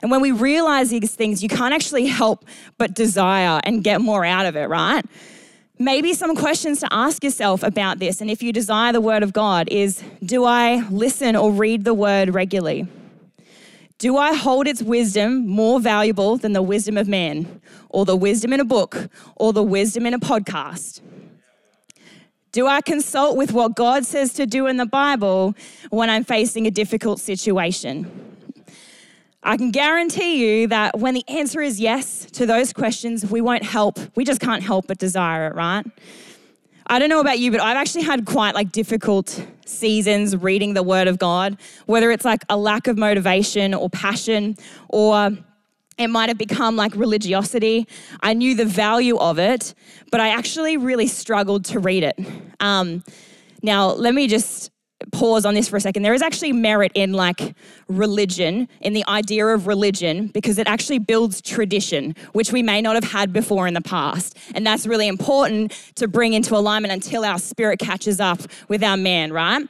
And 0.00 0.10
when 0.10 0.22
we 0.22 0.32
realize 0.32 0.88
these 0.88 1.14
things, 1.14 1.42
you 1.42 1.50
can't 1.50 1.74
actually 1.74 2.06
help 2.06 2.46
but 2.78 2.94
desire 2.94 3.60
and 3.64 3.84
get 3.84 4.00
more 4.00 4.24
out 4.24 4.46
of 4.46 4.56
it, 4.56 4.70
right? 4.70 5.04
Maybe 5.84 6.14
some 6.14 6.36
questions 6.36 6.80
to 6.80 6.88
ask 6.90 7.24
yourself 7.24 7.62
about 7.62 7.98
this, 7.98 8.20
and 8.20 8.30
if 8.30 8.42
you 8.42 8.52
desire 8.52 8.92
the 8.92 9.00
Word 9.00 9.22
of 9.22 9.32
God, 9.32 9.68
is 9.70 10.02
do 10.24 10.44
I 10.44 10.86
listen 10.90 11.36
or 11.36 11.50
read 11.50 11.84
the 11.84 11.94
Word 11.94 12.32
regularly? 12.34 12.86
Do 13.98 14.16
I 14.16 14.34
hold 14.34 14.66
its 14.66 14.82
wisdom 14.82 15.46
more 15.46 15.78
valuable 15.80 16.36
than 16.36 16.52
the 16.52 16.62
wisdom 16.62 16.96
of 16.96 17.08
man, 17.08 17.60
or 17.88 18.04
the 18.04 18.16
wisdom 18.16 18.52
in 18.52 18.60
a 18.60 18.64
book, 18.64 19.08
or 19.36 19.52
the 19.52 19.62
wisdom 19.62 20.06
in 20.06 20.14
a 20.14 20.18
podcast? 20.18 21.00
Do 22.52 22.66
I 22.66 22.80
consult 22.80 23.36
with 23.36 23.52
what 23.52 23.74
God 23.74 24.04
says 24.04 24.34
to 24.34 24.46
do 24.46 24.66
in 24.66 24.76
the 24.76 24.86
Bible 24.86 25.54
when 25.90 26.10
I'm 26.10 26.24
facing 26.24 26.66
a 26.66 26.70
difficult 26.70 27.20
situation? 27.20 28.10
I 29.44 29.56
can 29.56 29.72
guarantee 29.72 30.44
you 30.44 30.68
that 30.68 30.98
when 30.98 31.14
the 31.14 31.24
answer 31.28 31.60
is 31.60 31.80
yes 31.80 32.26
to 32.32 32.46
those 32.46 32.72
questions, 32.72 33.26
we 33.26 33.40
won't 33.40 33.64
help. 33.64 33.98
We 34.14 34.24
just 34.24 34.40
can't 34.40 34.62
help 34.62 34.86
but 34.86 34.98
desire 34.98 35.48
it, 35.48 35.54
right? 35.54 35.84
I 36.86 36.98
don't 36.98 37.08
know 37.08 37.20
about 37.20 37.38
you, 37.38 37.50
but 37.50 37.60
I've 37.60 37.76
actually 37.76 38.04
had 38.04 38.24
quite 38.24 38.54
like 38.54 38.70
difficult 38.70 39.44
seasons 39.66 40.36
reading 40.36 40.74
the 40.74 40.82
Word 40.82 41.08
of 41.08 41.18
God, 41.18 41.56
whether 41.86 42.10
it's 42.10 42.24
like 42.24 42.42
a 42.48 42.56
lack 42.56 42.86
of 42.86 42.96
motivation 42.96 43.74
or 43.74 43.90
passion, 43.90 44.56
or 44.88 45.30
it 45.98 46.08
might 46.08 46.28
have 46.28 46.38
become 46.38 46.76
like 46.76 46.94
religiosity. 46.94 47.86
I 48.20 48.34
knew 48.34 48.54
the 48.54 48.64
value 48.64 49.16
of 49.18 49.38
it, 49.38 49.74
but 50.10 50.20
I 50.20 50.28
actually 50.28 50.76
really 50.76 51.06
struggled 51.06 51.64
to 51.66 51.80
read 51.80 52.04
it. 52.04 52.18
Um, 52.60 53.02
now, 53.62 53.90
let 53.90 54.14
me 54.14 54.28
just 54.28 54.70
pause 55.10 55.44
on 55.44 55.54
this 55.54 55.68
for 55.68 55.76
a 55.76 55.80
second. 55.80 56.02
There 56.02 56.14
is 56.14 56.22
actually 56.22 56.52
merit 56.52 56.92
in 56.94 57.12
like 57.12 57.54
religion, 57.88 58.68
in 58.80 58.92
the 58.92 59.04
idea 59.08 59.46
of 59.46 59.66
religion, 59.66 60.28
because 60.28 60.58
it 60.58 60.66
actually 60.66 60.98
builds 60.98 61.40
tradition, 61.40 62.14
which 62.32 62.52
we 62.52 62.62
may 62.62 62.80
not 62.80 62.94
have 62.94 63.10
had 63.10 63.32
before 63.32 63.66
in 63.66 63.74
the 63.74 63.80
past. 63.80 64.36
And 64.54 64.66
that's 64.66 64.86
really 64.86 65.08
important 65.08 65.72
to 65.96 66.08
bring 66.08 66.34
into 66.34 66.56
alignment 66.56 66.92
until 66.92 67.24
our 67.24 67.38
spirit 67.38 67.78
catches 67.78 68.20
up 68.20 68.40
with 68.68 68.82
our 68.82 68.96
man, 68.96 69.32
right? 69.32 69.66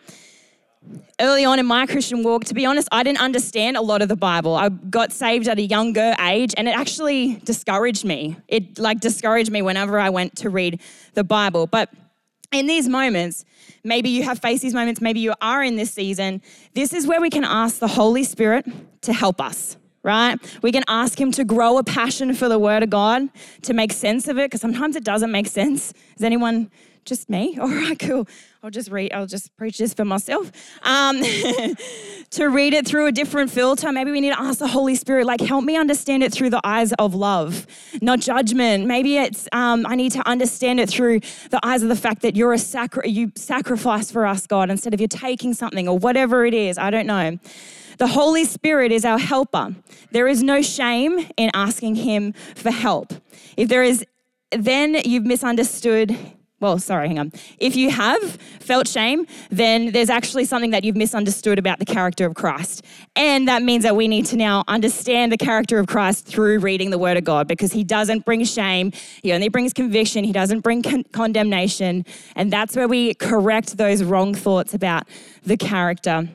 Early 1.21 1.45
on 1.45 1.61
in 1.61 1.67
my 1.67 1.87
Christian 1.87 2.25
walk, 2.25 2.45
to 2.47 2.55
be 2.55 2.67
honest, 2.67 2.89
I 2.91 3.05
didn't 3.05 3.21
understand 3.21 3.77
a 3.77 3.81
lot 3.81 4.03
of 4.03 4.09
the 4.09 4.17
Bible. 4.17 4.57
I 4.57 4.69
got 4.69 5.12
saved 5.12 5.47
at 5.47 5.59
a 5.59 5.62
younger 5.62 6.17
age 6.21 6.55
and 6.57 6.69
it 6.69 6.77
actually 6.77 7.37
discouraged 7.45 8.05
me. 8.05 8.37
It 8.49 8.79
like 8.81 8.99
discouraged 8.99 9.53
me 9.53 9.62
whenever 9.62 10.01
I 10.01 10.11
went 10.11 10.35
to 10.39 10.51
read 10.51 10.81
the 11.15 11.23
Bible. 11.23 11.69
But 11.69 11.91
in 12.52 12.66
these 12.66 12.88
moments, 12.88 13.44
maybe 13.82 14.11
you 14.11 14.23
have 14.23 14.38
faced 14.38 14.62
these 14.62 14.75
moments, 14.75 15.00
maybe 15.00 15.21
you 15.21 15.35
are 15.40 15.62
in 15.62 15.76
this 15.76 15.90
season, 15.90 16.42
this 16.75 16.92
is 16.92 17.06
where 17.06 17.21
we 17.21 17.30
can 17.30 17.44
ask 17.44 17.78
the 17.78 17.88
Holy 17.88 18.25
Spirit 18.25 18.66
to 19.02 19.12
help 19.12 19.40
us, 19.40 19.76
right? 20.02 20.38
We 20.62 20.71
can 20.71 20.85
ask 20.87 21.21
Him 21.21 21.32
to 21.32 21.44
grow 21.44 21.78
a 21.78 21.85
passion 21.85 22.35
for 22.35 22.49
the 22.49 22.59
Word 22.59 22.82
of 22.82 22.90
God, 22.90 23.28
to 23.62 23.73
make 23.73 23.92
sense 23.92 24.28
of 24.28 24.38
it, 24.38 24.50
because 24.50 24.61
sometimes 24.61 24.97
it 24.97 25.04
doesn't 25.04 25.32
make 25.32 25.47
sense. 25.47 25.92
Is 26.16 26.23
anyone 26.23 26.71
just 27.04 27.28
me? 27.28 27.59
All 27.61 27.68
right, 27.68 27.99
cool. 27.99 28.28
I'll 28.64 28.71
just 28.71 28.92
read, 28.92 29.12
I'll 29.12 29.26
just 29.26 29.57
preach 29.57 29.78
this 29.78 29.92
for 29.92 30.04
myself. 30.04 30.52
Um, 30.85 31.21
to 32.31 32.47
read 32.47 32.75
it 32.75 32.87
through 32.87 33.07
a 33.07 33.12
different 33.12 33.50
filter, 33.50 33.90
maybe 33.90 34.12
we 34.12 34.21
need 34.21 34.33
to 34.33 34.40
ask 34.40 34.61
the 34.61 34.69
Holy 34.69 34.95
Spirit, 34.95 35.26
like, 35.26 35.40
help 35.40 35.64
me 35.64 35.76
understand 35.76 36.23
it 36.23 36.33
through 36.33 36.50
the 36.50 36.61
eyes 36.62 36.92
of 36.92 37.12
love, 37.12 37.66
not 38.00 38.21
judgment. 38.21 38.87
Maybe 38.87 39.16
it's, 39.16 39.49
um, 39.50 39.85
I 39.85 39.97
need 39.97 40.12
to 40.12 40.25
understand 40.28 40.78
it 40.78 40.88
through 40.88 41.23
the 41.50 41.59
eyes 41.64 41.83
of 41.83 41.88
the 41.88 41.97
fact 41.97 42.23
that 42.23 42.37
you're 42.37 42.52
a 42.52 42.59
sacri- 42.59 43.11
you 43.11 43.33
sacrifice 43.35 44.12
for 44.12 44.26
us, 44.26 44.47
God, 44.47 44.71
instead 44.71 44.95
of 44.95 45.00
you're 45.00 45.09
taking 45.09 45.54
something 45.54 45.88
or 45.88 45.99
whatever 45.99 46.47
it 46.47 46.54
is. 46.54 46.78
I 46.78 46.90
don't 46.92 47.07
know. 47.07 47.40
The 47.99 48.07
Holy 48.07 48.45
Spirit 48.45 48.92
is 48.92 49.04
our 49.04 49.19
helper. 49.19 49.75
There 50.12 50.28
is 50.28 50.40
no 50.40 50.62
shame 50.62 51.26
in 51.37 51.50
asking 51.52 51.97
Him 51.97 52.33
for 52.54 52.71
help. 52.71 53.12
If 53.57 53.69
there 53.69 53.83
is, 53.83 54.07
then 54.52 54.99
you've 55.04 55.26
misunderstood 55.26 56.16
well, 56.62 56.78
sorry, 56.78 57.09
hang 57.09 57.19
on. 57.19 57.33
If 57.59 57.75
you 57.75 57.90
have 57.90 58.23
felt 58.61 58.87
shame, 58.87 59.26
then 59.50 59.90
there's 59.90 60.09
actually 60.09 60.45
something 60.45 60.71
that 60.71 60.85
you've 60.85 60.97
misunderstood 60.97 61.59
about 61.59 61.81
the 61.81 61.85
character 61.85 62.25
of 62.25 62.35
Christ. 62.35 62.85
And 63.16 63.49
that 63.49 63.64
means 63.64 63.83
that 63.83 63.97
we 63.97 64.07
need 64.07 64.26
to 64.26 64.37
now 64.37 64.62
understand 64.69 65.33
the 65.33 65.37
character 65.37 65.81
of 65.81 65.88
Christ 65.88 66.25
through 66.25 66.61
reading 66.61 66.90
the 66.90 66.99
Word 66.99 67.16
of 67.16 67.25
God 67.25 67.49
because 67.49 67.73
He 67.73 67.83
doesn't 67.83 68.25
bring 68.25 68.45
shame, 68.45 68.92
He 69.25 69.33
only 69.33 69.49
brings 69.49 69.73
conviction, 69.73 70.23
He 70.23 70.33
doesn't 70.33 70.61
bring 70.61 70.83
con- 70.83 71.04
condemnation. 71.11 72.07
And 72.37 72.52
that's 72.52 72.76
where 72.76 72.87
we 72.87 73.14
correct 73.14 73.76
those 73.76 74.04
wrong 74.04 74.33
thoughts 74.33 74.73
about 74.73 75.09
the 75.45 75.57
character 75.57 76.28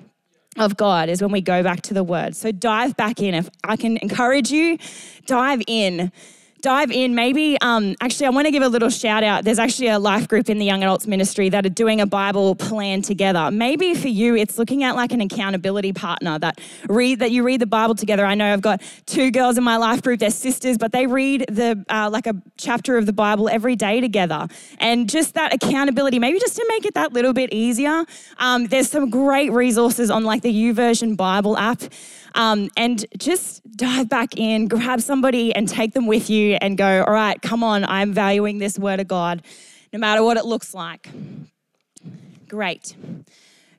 of 0.58 0.76
God 0.76 1.08
is 1.08 1.22
when 1.22 1.32
we 1.32 1.40
go 1.40 1.64
back 1.64 1.82
to 1.84 1.94
the 1.94 2.04
word. 2.04 2.36
So 2.36 2.52
dive 2.52 2.98
back 2.98 3.22
in. 3.22 3.34
If 3.34 3.50
I 3.64 3.78
can 3.78 3.96
encourage 3.98 4.52
you, 4.52 4.78
dive 5.26 5.62
in 5.68 6.12
dive 6.62 6.92
in, 6.92 7.16
maybe 7.16 7.58
um, 7.62 7.96
actually, 8.02 8.28
I 8.28 8.30
want 8.30 8.46
to 8.46 8.52
give 8.52 8.64
a 8.64 8.68
little 8.68 8.90
shout 8.90 9.24
out. 9.24 9.44
There's 9.44 9.60
actually 9.60 9.88
a 9.88 10.00
life 10.00 10.28
group 10.28 10.50
in 10.50 10.58
the 10.58 10.66
Young 10.66 10.84
Adults 10.84 11.08
Ministry 11.08 11.50
that 11.50 11.66
are 11.66 11.70
doing 11.70 12.02
a 12.02 12.06
Bible 12.06 12.56
plan 12.56 13.02
together. 13.02 13.52
Maybe 13.52 13.94
for 13.94 14.08
you, 14.08 14.36
it's 14.36 14.58
looking 14.58 14.84
at 14.84 14.96
like 14.96 15.12
an 15.12 15.22
accountability 15.22 15.94
partner 15.94 16.40
that 16.40 16.60
read 16.88 17.20
that 17.20 17.32
you 17.32 17.44
read 17.44 17.62
the 17.62 17.68
Bible 17.68 17.96
together. 17.96 18.26
I 18.26 18.36
know 18.36 18.52
I've 18.52 18.62
got 18.62 18.82
two 19.06 19.32
girls 19.32 19.58
in 19.58 19.64
my 19.64 19.78
life 19.78 20.02
group. 20.02 20.20
They're 20.20 20.30
sisters, 20.30 20.78
but 20.78 20.92
they 20.92 21.08
read 21.08 21.46
the 21.50 21.84
uh, 21.90 22.10
like 22.12 22.28
a 22.28 22.36
chapter 22.58 22.98
of 22.98 23.06
the 23.06 23.14
Bible 23.14 23.50
every 23.50 23.76
day 23.76 24.02
together, 24.02 24.48
and 24.80 25.10
just 25.10 25.34
that 25.36 25.54
accountability. 25.54 26.20
Maybe 26.20 26.40
just 26.40 26.56
to 26.56 26.66
make 26.70 26.86
it 26.86 26.94
that 26.96 27.14
little 27.14 27.34
bit 27.34 27.54
easier. 27.54 28.04
Um, 28.38 28.66
there's 28.68 28.90
some 28.90 29.10
great 29.10 29.52
resources 29.52 30.10
on 30.10 30.24
like 30.24 30.42
the 30.42 30.54
YouVersion 30.54 31.16
Bible 31.18 31.58
app. 31.58 31.82
Um, 32.38 32.70
and 32.78 33.04
just 33.18 33.64
dive 33.76 34.10
back 34.10 34.38
in, 34.38 34.68
grab 34.68 35.02
somebody 35.02 35.54
and 35.56 35.68
take 35.68 35.94
them 35.94 36.06
with 36.06 36.30
you 36.30 36.56
and 36.62 36.78
go, 36.78 37.04
all 37.04 37.14
right, 37.14 37.42
come 37.42 37.64
on, 37.64 37.84
I'm 37.84 38.14
valuing 38.14 38.60
this 38.60 38.78
word 38.78 39.00
of 39.00 39.08
God, 39.08 39.42
no 39.92 39.98
matter 39.98 40.24
what 40.24 40.38
it 40.38 40.46
looks 40.46 40.76
like. 40.76 41.10
Great. 42.48 42.96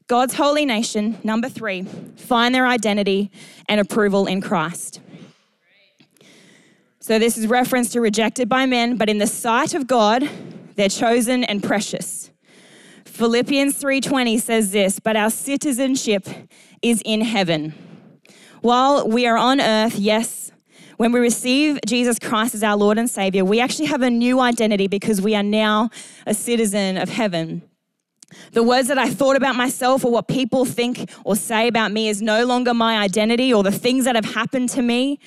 God's 0.09 0.35
holy 0.35 0.67
nation, 0.67 1.19
number 1.23 1.49
three, 1.49 1.83
find 2.17 2.53
their 2.53 2.67
identity 2.67 3.31
and 3.69 3.81
approval 3.81 4.27
in 4.27 4.41
Christ. 4.41 5.01
So 6.99 7.21
this 7.21 7.39
is 7.39 7.47
reference 7.47 7.91
to 7.91 8.01
rejected 8.01 8.49
by 8.49 8.67
men, 8.67 8.97
but 8.97 9.09
in 9.09 9.19
the 9.19 9.29
sight 9.29 9.73
of 9.73 9.87
God, 9.87 10.29
they're 10.75 10.89
chosen 10.89 11.45
and 11.45 11.63
precious. 11.63 12.31
Philippians 13.05 13.81
3:20 13.81 14.41
says 14.41 14.73
this, 14.73 14.99
but 14.99 15.17
our 15.17 15.31
citizenship 15.31 16.27
is 16.83 17.03
in 17.05 17.21
heaven 17.21 17.73
while 18.61 19.09
we 19.09 19.27
are 19.27 19.37
on 19.37 19.61
earth, 19.61 19.97
yes, 19.99 20.51
when 20.97 21.13
we 21.13 21.21
receive 21.21 21.79
Jesus 21.87 22.19
Christ 22.19 22.55
as 22.55 22.63
our 22.65 22.77
Lord 22.77 22.99
and 22.99 23.09
Savior, 23.09 23.45
we 23.45 23.61
actually 23.61 23.87
have 23.87 24.03
a 24.03 24.11
new 24.11 24.41
identity 24.41 24.89
because 24.89 25.21
we 25.21 25.35
are 25.37 25.43
now 25.43 25.91
a 26.27 26.35
citizen 26.35 26.97
of 26.97 27.09
heaven. 27.09 27.63
The 28.53 28.63
words 28.63 28.89
that 28.89 28.99
I 28.99 29.09
thought 29.09 29.37
about 29.37 29.57
myself 29.57 30.05
or 30.05 30.11
what 30.11 30.29
people 30.29 30.65
think 30.65 31.11
or 31.25 31.37
say 31.37 31.69
about 31.69 31.93
me 31.93 32.09
is 32.09 32.21
no 32.21 32.45
longer 32.45 32.75
my 32.75 32.99
identity 32.99 33.55
or 33.55 33.63
the 33.63 33.73
things 33.73 34.05
that 34.05 34.17
have 34.17 34.35
happened 34.35 34.69
to 34.71 34.83
me, 34.83 35.19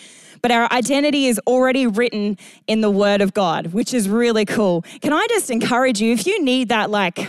but 0.42 0.52
our 0.52 0.72
identity 0.72 1.28
is 1.28 1.40
already 1.48 1.88
written 1.88 2.38
in 2.68 2.82
the 2.82 2.92
Word 2.92 3.22
of 3.22 3.34
God, 3.34 3.68
which 3.68 3.94
is 3.94 4.10
really 4.10 4.46
cool. 4.46 4.84
Can 5.02 5.14
I 5.14 5.26
just 5.30 5.50
encourage 5.50 6.02
you, 6.02 6.14
if 6.14 6.28
you 6.28 6.44
need 6.44 6.70
that, 6.70 6.90
like, 6.90 7.28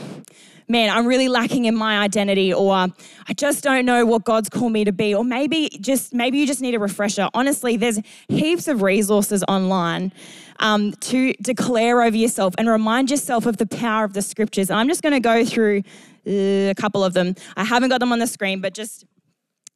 man, 0.73 0.89
I'm 0.89 1.07
really 1.07 1.29
lacking 1.29 1.67
in 1.67 1.77
my 1.77 1.99
identity, 1.99 2.53
or 2.53 2.73
I 2.73 3.35
just 3.37 3.63
don't 3.63 3.85
know 3.85 4.07
what 4.07 4.25
God's 4.25 4.49
called 4.49 4.73
me 4.73 4.85
to 4.85 4.93
be, 4.93 5.15
or 5.15 5.23
maybe 5.23 5.69
just 5.81 6.15
maybe 6.15 6.39
you 6.39 6.47
just 6.47 6.63
need 6.63 6.75
a 6.75 6.79
refresher. 6.79 7.29
Honestly, 7.35 7.77
there's 7.77 8.01
heaps 8.29 8.67
of 8.67 8.81
resources 8.83 9.45
online 9.47 10.13
um, 10.61 10.93
to 10.93 11.35
declare 11.35 12.03
over 12.03 12.17
yourself 12.17 12.55
and 12.57 12.69
remind 12.69 13.11
yourself 13.11 13.45
of 13.45 13.59
the 13.59 13.67
power 13.67 14.05
of 14.05 14.15
the 14.15 14.23
scriptures. 14.23 14.71
And 14.71 14.81
I'm 14.81 14.89
just 14.89 15.03
going 15.03 15.13
to 15.13 15.21
go 15.21 15.45
through 15.45 15.83
uh, 16.27 16.71
a 16.71 16.75
couple 16.75 17.05
of 17.05 17.13
them. 17.13 17.37
I 17.57 17.65
haven't 17.65 17.91
got 17.91 18.01
them 18.01 18.13
on 18.13 18.19
the 18.19 18.27
screen, 18.27 18.63
but 18.63 18.73
just 18.73 19.05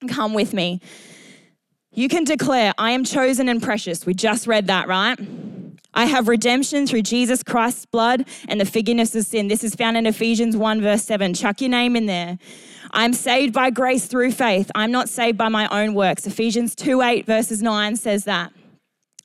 come 0.09 0.33
with 0.33 0.55
me. 0.55 0.81
You 1.93 2.09
can 2.09 2.25
declare, 2.25 2.73
I 2.79 2.93
am 2.93 3.05
chosen 3.05 3.49
and 3.49 3.63
precious. 3.63 4.07
We 4.07 4.15
just 4.15 4.47
read 4.47 4.67
that, 4.69 4.89
right? 4.89 5.19
I 5.97 6.05
have 6.05 6.29
redemption 6.29 6.87
through 6.87 7.03
Jesus 7.03 7.43
Christ's 7.43 7.87
blood 7.87 8.27
and 8.49 8.61
the 8.61 8.67
forgiveness 8.67 9.17
of 9.17 9.25
sin. 9.25 9.49
This 9.49 9.65
is 9.65 9.75
found 9.75 9.97
in 9.97 10.07
Ephesians 10.07 10.55
1, 10.55 10.83
verse 10.83 11.03
7. 11.03 11.33
Chuck 11.33 11.63
your 11.63 11.71
name 11.71 11.97
in 11.97 12.05
there. 12.05 12.39
I'm 12.93 13.15
saved 13.15 13.55
by 13.55 13.71
grace 13.71 14.07
through 14.07 14.33
faith. 14.33 14.71
I'm 14.75 14.93
not 14.93 15.09
saved 15.09 15.39
by 15.39 15.49
my 15.49 15.67
own 15.69 15.95
works. 15.95 16.27
Ephesians 16.27 16.75
2, 16.75 17.01
8, 17.01 17.25
verses 17.25 17.63
9 17.63 17.97
says 17.97 18.25
that. 18.25 18.53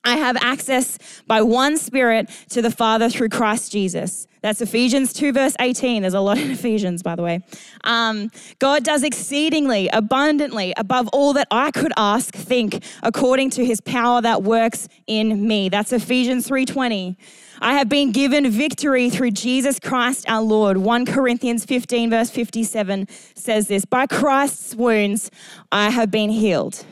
I 0.02 0.16
have 0.16 0.36
access 0.38 0.98
by 1.26 1.42
one 1.42 1.76
Spirit 1.76 2.30
to 2.48 2.62
the 2.62 2.70
Father 2.70 3.10
through 3.10 3.28
Christ 3.28 3.70
Jesus. 3.70 4.26
That's 4.42 4.60
Ephesians 4.60 5.12
2, 5.12 5.32
verse 5.32 5.54
18. 5.60 6.02
There's 6.02 6.14
a 6.14 6.20
lot 6.20 6.36
in 6.36 6.50
Ephesians, 6.50 7.02
by 7.02 7.14
the 7.14 7.22
way. 7.22 7.40
Um, 7.84 8.30
God 8.58 8.82
does 8.82 9.04
exceedingly, 9.04 9.88
abundantly, 9.92 10.74
above 10.76 11.08
all 11.12 11.32
that 11.34 11.46
I 11.50 11.70
could 11.70 11.92
ask, 11.96 12.34
think, 12.34 12.82
according 13.04 13.50
to 13.50 13.64
his 13.64 13.80
power 13.80 14.20
that 14.20 14.42
works 14.42 14.88
in 15.06 15.46
me. 15.46 15.68
That's 15.68 15.92
Ephesians 15.92 16.48
3.20. 16.48 17.16
I 17.60 17.74
have 17.74 17.88
been 17.88 18.10
given 18.10 18.50
victory 18.50 19.08
through 19.08 19.30
Jesus 19.30 19.78
Christ 19.78 20.28
our 20.28 20.42
Lord. 20.42 20.78
1 20.78 21.06
Corinthians 21.06 21.64
15, 21.64 22.10
verse 22.10 22.28
57 22.28 23.06
says 23.36 23.68
this 23.68 23.84
By 23.84 24.08
Christ's 24.08 24.74
wounds, 24.74 25.30
I 25.70 25.90
have 25.90 26.10
been 26.10 26.30
healed. 26.30 26.84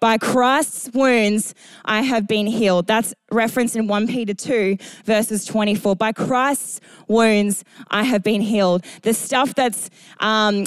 By 0.00 0.18
Christ's 0.18 0.90
wounds, 0.92 1.54
I 1.84 2.02
have 2.02 2.28
been 2.28 2.46
healed. 2.46 2.86
That's 2.86 3.14
referenced 3.30 3.74
in 3.74 3.88
1 3.88 4.06
Peter 4.06 4.34
2, 4.34 4.76
verses 5.04 5.44
24. 5.44 5.96
By 5.96 6.12
Christ's 6.12 6.80
wounds, 7.08 7.64
I 7.90 8.04
have 8.04 8.22
been 8.22 8.40
healed. 8.40 8.84
The 9.02 9.14
stuff 9.14 9.54
that's 9.54 9.90
um, 10.20 10.66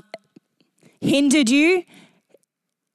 hindered 1.00 1.50
you 1.50 1.84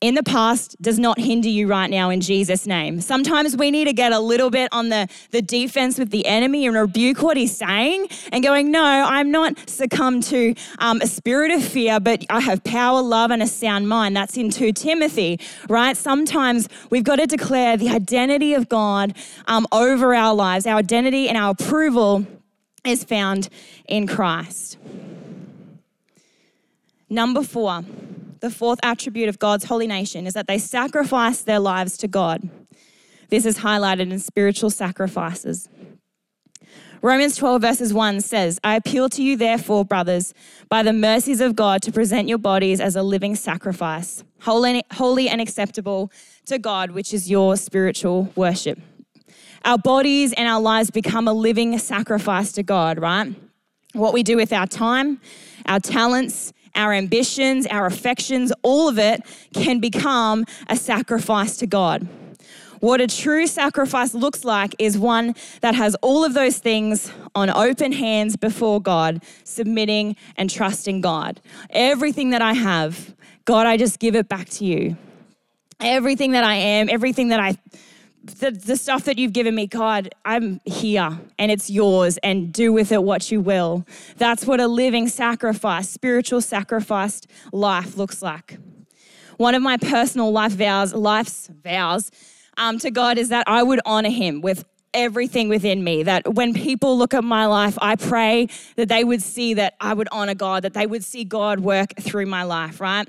in 0.02 0.14
the 0.14 0.22
past 0.22 0.76
does 0.82 0.98
not 0.98 1.18
hinder 1.18 1.48
you 1.48 1.66
right 1.66 1.88
now 1.88 2.11
in 2.11 2.20
Jesus' 2.20 2.66
name. 2.66 3.00
Sometimes 3.00 3.56
we 3.56 3.70
need 3.70 3.87
to 3.87 3.94
get 3.94 4.12
a 4.12 4.20
little 4.20 4.50
bit 4.50 4.68
on 4.70 4.90
the, 4.90 5.09
the 5.30 5.40
defense 5.40 5.98
with 5.98 6.11
the 6.11 6.26
enemy 6.26 6.66
and 6.66 6.76
rebuke 6.76 7.22
what 7.22 7.38
he's 7.38 7.56
saying 7.56 8.06
and 8.30 8.44
going, 8.44 8.70
No, 8.70 8.85
I'm 8.85 9.30
not 9.30 9.70
succumbed 9.70 10.24
to 10.24 10.54
um, 10.80 11.00
a 11.00 11.06
spirit 11.06 11.50
of 11.50 11.64
fear, 11.64 11.98
but 11.98 12.26
I 12.28 12.40
have 12.40 12.62
power, 12.62 13.00
love, 13.00 13.30
and 13.30 13.42
a 13.42 13.46
sound 13.46 13.88
mind. 13.88 14.14
That's 14.14 14.37
in 14.37 14.50
2 14.50 14.72
Timothy, 14.72 15.40
right? 15.66 15.96
Sometimes 15.96 16.68
we've 16.90 17.04
got 17.04 17.16
to 17.16 17.26
declare 17.26 17.78
the 17.78 17.88
identity 17.88 18.52
of 18.52 18.68
God 18.68 19.16
um, 19.46 19.66
over 19.72 20.14
our 20.14 20.35
lives. 20.35 20.66
Our 20.66 20.76
identity 20.76 21.26
and 21.26 21.38
our 21.38 21.52
approval 21.52 22.26
is 22.85 23.02
found 23.02 23.48
in 23.88 24.06
Christ. 24.06 24.76
Number 27.09 27.42
four 27.42 27.82
the 28.40 28.51
fourth 28.51 28.79
attribute 28.83 29.29
of 29.29 29.38
God's 29.38 29.64
holy 29.64 29.87
nation 29.87 30.27
is 30.27 30.35
that 30.35 30.46
they 30.46 30.59
sacrifice 30.59 31.42
their 31.42 31.61
lives 31.61 31.96
to 31.99 32.09
God. 32.09 32.49
This 33.29 33.44
is 33.44 33.59
highlighted 33.59 34.12
in 34.12 34.18
spiritual 34.18 34.70
sacrifices. 34.70 35.68
Romans 37.03 37.37
12, 37.37 37.61
verses 37.61 37.94
1 37.94 38.20
says, 38.20 38.59
I 38.64 38.75
appeal 38.75 39.09
to 39.11 39.22
you, 39.22 39.37
therefore, 39.37 39.85
brothers, 39.85 40.33
by 40.68 40.83
the 40.83 40.92
mercies 40.92 41.40
of 41.40 41.55
God, 41.55 41.83
to 41.83 41.92
present 41.92 42.29
your 42.29 42.38
bodies 42.38 42.81
as 42.81 42.96
a 42.96 43.03
living 43.03 43.35
sacrifice, 43.37 44.25
holy, 44.40 44.83
holy 44.92 45.29
and 45.29 45.40
acceptable 45.40 46.11
to 46.46 46.59
God, 46.59 46.92
which 46.92 47.12
is 47.12 47.31
your 47.31 47.57
spiritual 47.57 48.33
worship. 48.35 48.79
Our 49.64 49.79
bodies 49.79 50.33
and 50.33 50.49
our 50.49 50.61
lives 50.61 50.90
become 50.90 51.29
a 51.29 51.33
living 51.33 51.79
sacrifice 51.79 52.53
to 52.53 52.62
God, 52.62 52.99
right? 52.99 53.35
What 53.92 54.12
we 54.12 54.22
do 54.22 54.37
with 54.37 54.53
our 54.53 54.66
time, 54.66 55.20
our 55.66 55.81
talents, 55.81 56.53
our 56.76 56.92
ambitions, 56.92 57.66
our 57.66 57.86
affections, 57.86 58.52
all 58.62 58.88
of 58.88 58.98
it 58.98 59.22
can 59.54 59.80
become 59.80 60.44
a 60.68 60.76
sacrifice 60.76 61.56
to 61.58 61.66
God. 61.66 62.08
What 62.80 63.00
a 63.00 63.06
true 63.06 63.46
sacrifice 63.46 64.14
looks 64.14 64.44
like 64.44 64.74
is 64.78 64.98
one 64.98 65.34
that 65.62 65.74
has 65.74 65.94
all 66.02 66.24
of 66.24 66.34
those 66.34 66.58
things 66.58 67.10
on 67.34 67.48
open 67.50 67.92
hands 67.92 68.36
before 68.36 68.80
God, 68.80 69.22
submitting 69.44 70.14
and 70.36 70.50
trusting 70.50 71.00
God. 71.00 71.40
Everything 71.70 72.30
that 72.30 72.42
I 72.42 72.52
have, 72.52 73.14
God, 73.44 73.66
I 73.66 73.76
just 73.76 73.98
give 73.98 74.14
it 74.14 74.28
back 74.28 74.48
to 74.50 74.64
you. 74.64 74.96
Everything 75.80 76.32
that 76.32 76.44
I 76.44 76.54
am, 76.54 76.88
everything 76.88 77.28
that 77.28 77.40
I 77.40 77.56
the, 78.26 78.50
the 78.50 78.76
stuff 78.76 79.04
that 79.04 79.18
you've 79.18 79.32
given 79.32 79.54
me, 79.54 79.66
God, 79.66 80.14
I'm 80.24 80.60
here 80.64 81.18
and 81.38 81.50
it's 81.50 81.70
yours 81.70 82.18
and 82.18 82.52
do 82.52 82.72
with 82.72 82.92
it 82.92 83.02
what 83.02 83.30
you 83.30 83.40
will. 83.40 83.86
That's 84.16 84.46
what 84.46 84.60
a 84.60 84.66
living 84.66 85.08
sacrifice, 85.08 85.88
spiritual 85.88 86.40
sacrificed 86.40 87.26
life 87.52 87.96
looks 87.96 88.22
like. 88.22 88.58
One 89.36 89.54
of 89.54 89.62
my 89.62 89.76
personal 89.76 90.32
life 90.32 90.52
vows, 90.52 90.94
life's 90.94 91.48
vows 91.62 92.10
um, 92.56 92.78
to 92.78 92.90
God 92.90 93.18
is 93.18 93.28
that 93.28 93.44
I 93.46 93.62
would 93.62 93.80
honor 93.84 94.10
him 94.10 94.40
with 94.40 94.64
everything 94.94 95.48
within 95.48 95.84
me. 95.84 96.02
That 96.02 96.34
when 96.34 96.54
people 96.54 96.96
look 96.96 97.12
at 97.12 97.22
my 97.22 97.46
life, 97.46 97.76
I 97.80 97.96
pray 97.96 98.48
that 98.76 98.88
they 98.88 99.04
would 99.04 99.22
see 99.22 99.54
that 99.54 99.74
I 99.80 99.92
would 99.92 100.08
honor 100.10 100.34
God, 100.34 100.64
that 100.64 100.72
they 100.72 100.86
would 100.86 101.04
see 101.04 101.24
God 101.24 101.60
work 101.60 101.94
through 102.00 102.26
my 102.26 102.44
life, 102.44 102.80
right? 102.80 103.06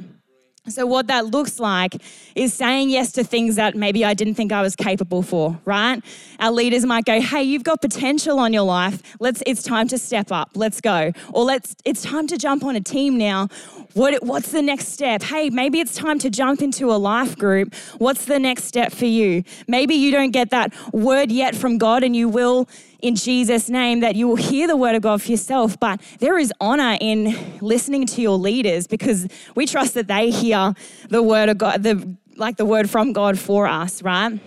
So, 0.70 0.86
what 0.86 1.08
that 1.08 1.28
looks 1.28 1.60
like 1.60 1.96
is 2.36 2.54
saying 2.54 2.90
yes 2.90 3.14
to 3.14 3.24
things 3.24 3.56
that 3.56 3.76
maybe 3.76 4.04
I 4.04 4.14
didn't 4.14 4.36
think 4.36 4.52
I 4.52 4.62
was 4.62 4.76
capable 4.76 5.22
for, 5.22 5.58
right? 5.64 6.04
Our 6.40 6.52
leaders 6.52 6.86
might 6.86 7.06
go, 7.06 7.22
Hey, 7.22 7.44
you've 7.44 7.64
got 7.64 7.82
potential 7.82 8.38
on 8.38 8.52
your 8.52 8.64
life. 8.64 9.02
Let's, 9.22 9.42
it's 9.46 9.64
time 9.64 9.88
to 9.88 9.98
step 9.98 10.30
up. 10.30 10.52
Let's 10.56 10.82
go. 10.82 11.14
Or 11.34 11.46
let's, 11.46 11.76
it's 11.86 12.02
time 12.02 12.28
to 12.28 12.38
jump 12.38 12.66
on 12.66 12.76
a 12.76 12.82
team 12.82 13.18
now. 13.18 13.48
What, 13.94 14.22
what's 14.24 14.52
the 14.52 14.62
next 14.62 14.90
step? 14.90 15.24
Hey, 15.24 15.50
maybe 15.50 15.80
it's 15.80 15.96
time 15.96 16.20
to 16.20 16.30
jump 16.30 16.62
into 16.62 16.92
a 16.92 16.98
life 16.98 17.38
group. 17.38 17.74
What's 17.98 18.26
the 18.26 18.38
next 18.38 18.66
step 18.66 18.92
for 18.92 19.06
you? 19.06 19.44
Maybe 19.68 19.96
you 19.96 20.12
don't 20.12 20.32
get 20.32 20.50
that 20.50 20.74
word 20.94 21.32
yet 21.32 21.56
from 21.56 21.78
God 21.78 22.04
and 22.04 22.16
you 22.16 22.28
will 22.28 22.68
in 23.00 23.16
Jesus' 23.16 23.70
name 23.70 24.00
that 24.00 24.16
you 24.16 24.28
will 24.28 24.36
hear 24.36 24.68
the 24.68 24.76
word 24.76 24.96
of 24.96 25.02
God 25.02 25.22
for 25.22 25.32
yourself. 25.32 25.80
But 25.80 26.02
there 26.20 26.38
is 26.38 26.52
honor 26.60 26.98
in 27.00 27.36
listening 27.62 28.06
to 28.08 28.22
your 28.22 28.38
leaders 28.38 28.88
because 28.88 29.28
we 29.56 29.66
trust 29.66 29.94
that 29.94 30.08
they 30.08 30.32
hear 30.32 30.74
the 31.10 31.22
word 31.22 31.50
of 31.50 31.58
God, 31.58 31.84
the, 31.84 32.18
like 32.36 32.58
the 32.58 32.66
word 32.66 32.90
from 32.90 33.14
God 33.14 33.38
for 33.38 33.68
us, 33.68 34.02
right? 34.02 34.40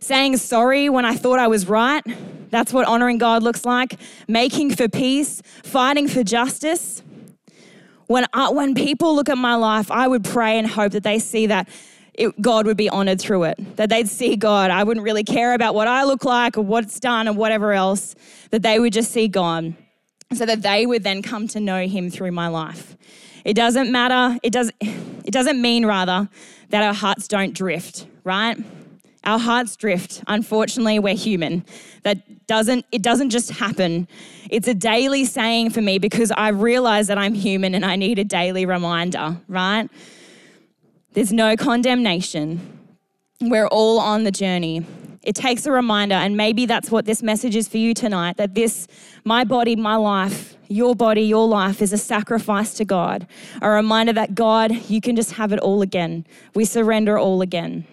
Saying 0.00 0.36
sorry 0.38 0.88
when 0.88 1.04
I 1.04 1.14
thought 1.14 1.38
I 1.38 1.48
was 1.48 1.68
right. 1.68 2.02
That's 2.50 2.72
what 2.72 2.86
honoring 2.86 3.18
God 3.18 3.42
looks 3.42 3.64
like. 3.64 3.98
Making 4.26 4.74
for 4.74 4.88
peace, 4.88 5.42
fighting 5.62 6.08
for 6.08 6.24
justice. 6.24 7.02
When, 8.06 8.26
I, 8.32 8.50
when 8.50 8.74
people 8.74 9.14
look 9.14 9.28
at 9.28 9.38
my 9.38 9.54
life, 9.54 9.90
I 9.90 10.08
would 10.08 10.24
pray 10.24 10.58
and 10.58 10.66
hope 10.66 10.92
that 10.92 11.04
they 11.04 11.20
see 11.20 11.46
that 11.46 11.68
it, 12.14 12.40
God 12.40 12.66
would 12.66 12.76
be 12.76 12.88
honored 12.88 13.20
through 13.20 13.44
it, 13.44 13.76
that 13.76 13.88
they'd 13.88 14.08
see 14.08 14.36
God. 14.36 14.70
I 14.70 14.84
wouldn't 14.84 15.04
really 15.04 15.24
care 15.24 15.54
about 15.54 15.74
what 15.74 15.88
I 15.88 16.04
look 16.04 16.24
like 16.24 16.56
or 16.56 16.62
what's 16.62 17.00
done 17.00 17.28
or 17.28 17.32
whatever 17.32 17.72
else, 17.72 18.14
that 18.50 18.62
they 18.62 18.78
would 18.78 18.92
just 18.92 19.10
see 19.10 19.28
God 19.28 19.74
so 20.32 20.46
that 20.46 20.62
they 20.62 20.86
would 20.86 21.02
then 21.02 21.22
come 21.22 21.48
to 21.48 21.60
know 21.60 21.86
Him 21.86 22.10
through 22.10 22.32
my 22.32 22.48
life. 22.48 22.96
It 23.44 23.54
doesn't 23.54 23.90
matter, 23.90 24.38
it, 24.42 24.52
does, 24.52 24.70
it 24.80 25.32
doesn't 25.32 25.60
mean 25.60 25.86
rather 25.86 26.28
that 26.68 26.82
our 26.82 26.94
hearts 26.94 27.26
don't 27.26 27.54
drift, 27.54 28.06
right? 28.24 28.56
Our 29.24 29.38
hearts 29.38 29.76
drift. 29.76 30.22
Unfortunately, 30.28 30.98
we're 30.98 31.14
human. 31.14 31.64
That 32.04 32.46
doesn't 32.46 32.86
it 32.90 33.02
doesn't 33.02 33.30
just 33.30 33.50
happen. 33.50 34.08
It's 34.48 34.66
a 34.66 34.74
daily 34.74 35.24
saying 35.24 35.70
for 35.70 35.82
me 35.82 35.98
because 35.98 36.30
I 36.30 36.48
realize 36.48 37.08
that 37.08 37.18
I'm 37.18 37.34
human 37.34 37.74
and 37.74 37.84
I 37.84 37.96
need 37.96 38.18
a 38.18 38.24
daily 38.24 38.64
reminder, 38.64 39.36
right? 39.46 39.90
There's 41.12 41.32
no 41.32 41.56
condemnation. 41.56 42.78
We're 43.40 43.66
all 43.66 43.98
on 43.98 44.22
the 44.22 44.30
journey. 44.30 44.86
It 45.22 45.34
takes 45.34 45.66
a 45.66 45.72
reminder, 45.72 46.14
and 46.14 46.36
maybe 46.36 46.66
that's 46.66 46.90
what 46.90 47.04
this 47.04 47.22
message 47.22 47.56
is 47.56 47.68
for 47.68 47.78
you 47.78 47.94
tonight 47.94 48.36
that 48.36 48.54
this, 48.54 48.86
my 49.24 49.44
body, 49.44 49.76
my 49.76 49.96
life, 49.96 50.56
your 50.68 50.94
body, 50.94 51.22
your 51.22 51.48
life 51.48 51.82
is 51.82 51.92
a 51.92 51.98
sacrifice 51.98 52.74
to 52.74 52.84
God. 52.84 53.26
A 53.60 53.68
reminder 53.68 54.12
that 54.12 54.34
God, 54.34 54.72
you 54.88 55.00
can 55.00 55.16
just 55.16 55.32
have 55.32 55.52
it 55.52 55.58
all 55.58 55.82
again. 55.82 56.26
We 56.54 56.64
surrender 56.64 57.18
all 57.18 57.42
again. 57.42 57.86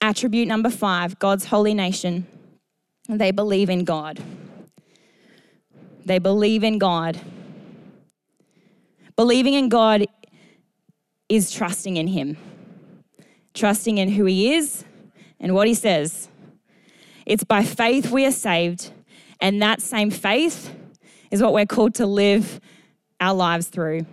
Attribute 0.00 0.48
number 0.48 0.70
five 0.70 1.18
God's 1.18 1.46
holy 1.46 1.74
nation. 1.74 2.26
They 3.08 3.30
believe 3.30 3.70
in 3.70 3.84
God. 3.84 4.20
They 6.04 6.18
believe 6.18 6.64
in 6.64 6.78
God. 6.78 7.20
Believing 9.16 9.54
in 9.54 9.68
God 9.68 10.06
is 11.30 11.50
trusting 11.50 11.96
in 11.96 12.08
Him, 12.08 12.36
trusting 13.54 13.96
in 13.96 14.10
who 14.10 14.26
He 14.26 14.52
is 14.52 14.84
and 15.38 15.54
what 15.54 15.66
He 15.66 15.74
says. 15.74 16.28
It's 17.24 17.44
by 17.44 17.64
faith 17.64 18.10
we 18.10 18.26
are 18.26 18.32
saved, 18.32 18.90
and 19.40 19.62
that 19.62 19.80
same 19.80 20.10
faith 20.10 20.74
is 21.30 21.40
what 21.40 21.54
we're 21.54 21.64
called 21.64 21.94
to 21.94 22.06
live 22.06 22.60
our 23.20 23.32
lives 23.32 23.68
through. 23.68 24.04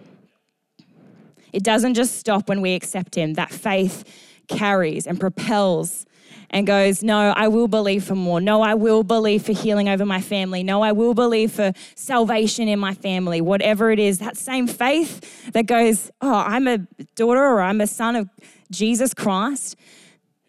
It 1.52 1.64
doesn't 1.64 1.96
just 1.96 2.20
stop 2.20 2.48
when 2.48 2.62
we 2.62 2.76
accept 2.76 3.16
Him, 3.16 3.34
that 3.34 3.52
faith 3.52 4.04
carries 4.48 5.08
and 5.08 5.20
propels 5.20 6.06
and 6.50 6.66
goes, 6.66 7.04
No, 7.04 7.34
I 7.36 7.48
will 7.48 7.68
believe 7.68 8.04
for 8.04 8.16
more. 8.16 8.40
No, 8.40 8.62
I 8.62 8.74
will 8.74 9.04
believe 9.04 9.44
for 9.46 9.52
healing 9.52 9.90
over 9.90 10.06
my 10.06 10.22
family. 10.22 10.64
No, 10.64 10.82
I 10.82 10.92
will 10.92 11.14
believe 11.14 11.52
for 11.52 11.74
salvation 11.96 12.68
in 12.68 12.80
my 12.80 12.94
family. 12.94 13.42
Whatever 13.42 13.92
it 13.92 14.00
is, 14.00 14.20
that 14.20 14.38
same 14.38 14.68
faith 14.68 15.52
that 15.54 15.66
goes, 15.66 16.12
Oh, 16.22 16.34
I'm 16.34 16.68
a 16.68 16.80
daughter 17.16 17.44
or 17.44 17.62
I'm 17.62 17.82
a 17.82 17.88
son 17.88 18.16
of 18.16 18.30
Jesus 18.72 19.14
Christ. 19.14 19.76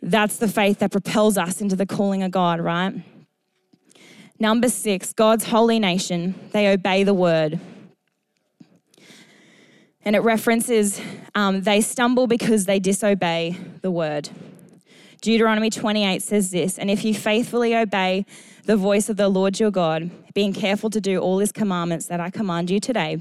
That's 0.00 0.37
the 0.37 0.48
faith 0.48 0.78
that 0.78 0.92
propels 0.92 1.37
us 1.37 1.61
into 1.61 1.74
the 1.74 1.87
calling 1.87 2.22
of 2.22 2.30
God, 2.30 2.61
right? 2.61 2.94
Number 4.38 4.68
six, 4.68 5.12
God's 5.12 5.44
holy 5.44 5.80
nation, 5.80 6.37
they 6.52 6.68
obey 6.68 7.02
the 7.02 7.14
word. 7.14 7.58
And 10.04 10.14
it 10.14 10.20
references 10.20 11.00
um, 11.34 11.62
they 11.62 11.80
stumble 11.80 12.28
because 12.28 12.64
they 12.64 12.78
disobey 12.78 13.56
the 13.82 13.90
word. 13.90 14.30
Deuteronomy 15.20 15.70
28 15.70 16.22
says 16.22 16.50
this 16.50 16.78
And 16.78 16.90
if 16.90 17.04
you 17.04 17.14
faithfully 17.14 17.74
obey 17.74 18.24
the 18.64 18.76
voice 18.76 19.09
of 19.09 19.16
the 19.16 19.28
Lord 19.28 19.59
your 19.59 19.70
God, 19.70 20.11
being 20.35 20.52
careful 20.52 20.90
to 20.90 21.00
do 21.00 21.18
all 21.18 21.38
his 21.38 21.52
commandments 21.52 22.07
that 22.07 22.20
I 22.20 22.31
command 22.31 22.70
you 22.70 22.78
today, 22.81 23.20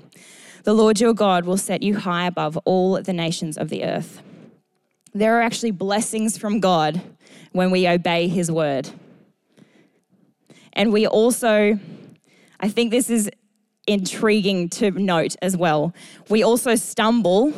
the 0.64 0.74
Lord 0.74 1.00
your 1.00 1.14
God 1.14 1.46
will 1.46 1.58
set 1.58 1.82
you 1.82 1.98
high 1.98 2.28
above 2.28 2.58
all 2.66 3.02
the 3.02 3.14
nations 3.14 3.58
of 3.58 3.70
the 3.70 3.84
earth. 3.84 4.22
There 5.14 5.38
are 5.38 5.42
actually 5.42 5.72
blessings 5.72 6.38
from 6.38 6.60
God 6.60 7.02
when 7.52 7.72
we 7.72 7.88
obey 7.88 8.28
his 8.28 8.52
word. 8.52 8.90
And 10.74 10.94
we 10.94 11.08
also, 11.08 11.80
I 12.60 12.70
think 12.70 12.92
this 12.92 13.10
is 13.10 13.32
intriguing 13.88 14.70
to 14.70 14.92
note 14.92 15.36
as 15.42 15.58
well. 15.58 15.94
We 16.30 16.44
also 16.44 16.76
stumble 16.76 17.54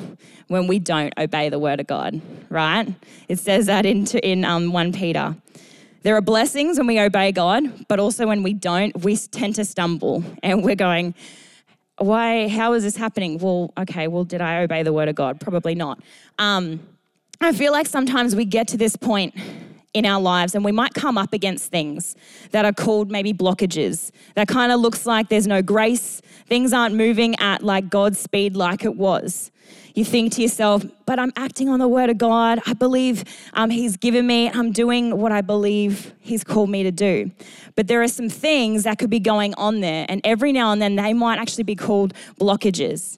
when 0.48 0.68
we 0.68 0.80
don't 0.80 1.13
obey 1.18 1.50
the 1.50 1.60
word 1.60 1.80
of 1.80 1.88
God, 1.88 2.22
right? 2.50 2.88
It 3.28 3.39
says 3.39 3.65
that 3.65 3.86
in, 3.86 4.06
in 4.24 4.46
um, 4.46 4.72
1 4.72 4.94
Peter. 4.94 5.36
There 6.04 6.15
are 6.15 6.22
blessings 6.22 6.78
when 6.78 6.88
we 6.88 7.00
obey 7.00 7.32
God, 7.32 7.88
but 7.88 8.00
also 8.00 8.26
when 8.26 8.42
we 8.42 8.54
don't, 8.54 8.96
we 9.04 9.18
tend 9.18 9.56
to 9.56 9.65
stumble 9.65 10.24
and 10.42 10.63
we're 10.63 10.76
going, 10.76 11.13
why, 11.98 12.48
how 12.48 12.74
is 12.74 12.84
this 12.84 12.96
happening? 12.96 13.38
Well, 13.38 13.74
okay, 13.78 14.08
well, 14.08 14.24
did 14.24 14.39
I 14.39 14.62
obey 14.62 14.84
the 14.84 14.94
word 14.94 15.10
of 15.10 15.15
God? 15.15 15.42
Probably 15.42 15.76
not. 15.76 16.00
Um, 16.38 16.80
I 17.42 17.52
feel 17.52 17.72
like 17.72 17.88
sometimes 17.88 18.36
we 18.36 18.46
get 18.46 18.68
to 18.70 18.78
this 18.78 18.96
point 18.96 19.36
in 19.93 20.06
our 20.06 20.21
lives 20.21 20.54
and 20.54 20.63
we 20.63 20.71
might 20.71 20.93
come 20.93 21.17
up 21.17 21.34
against 21.34 21.71
things 21.71 22.15
that 22.52 22.63
are 22.63 22.73
called 22.73 23.10
maybe 23.10 23.34
blockages 23.34 24.12
that 24.36 24.47
kind 24.47 24.71
of 24.71 24.80
looks 24.80 25.06
like 25.06 25.30
there's 25.30 25.47
no 25.47 25.63
grace. 25.63 26.21
Things 26.45 26.73
aren't 26.73 26.93
moving 26.93 27.36
at 27.39 27.63
like 27.63 27.89
god's 27.89 28.19
speed 28.19 28.56
like 28.56 28.86
it 28.86 28.95
was. 28.95 29.52
You 29.95 30.06
think 30.06 30.34
to 30.34 30.43
yourself 30.43 30.86
but 31.08 31.17
i'm 31.17 31.32
acting 31.36 31.69
on 31.69 31.80
the 31.80 31.88
word 31.88 32.12
of 32.12 32.19
god. 32.19 32.60
I 32.67 32.73
believe 32.73 33.23
um, 33.54 33.71
he's 33.71 33.97
given 33.97 34.28
me 34.28 34.49
i'm 34.52 34.71
doing 34.71 35.17
what 35.17 35.32
i 35.32 35.41
believe 35.41 36.13
he's 36.19 36.43
called 36.43 36.69
me 36.69 36.84
to 36.84 36.91
do. 36.91 37.32
But 37.75 37.88
there 37.88 38.04
are 38.04 38.08
some 38.08 38.30
things 38.30 38.84
that 38.84 38.99
could 38.99 39.10
be 39.10 39.19
going 39.19 39.56
on 39.56 39.80
there 39.80 40.06
and 40.08 40.21
every 40.23 40.52
now 40.52 40.71
and 40.71 40.80
then 40.80 40.97
they 40.97 41.13
might 41.13 41.39
actually 41.39 41.63
be 41.63 41.75
called 41.75 42.13
blockages. 42.39 43.17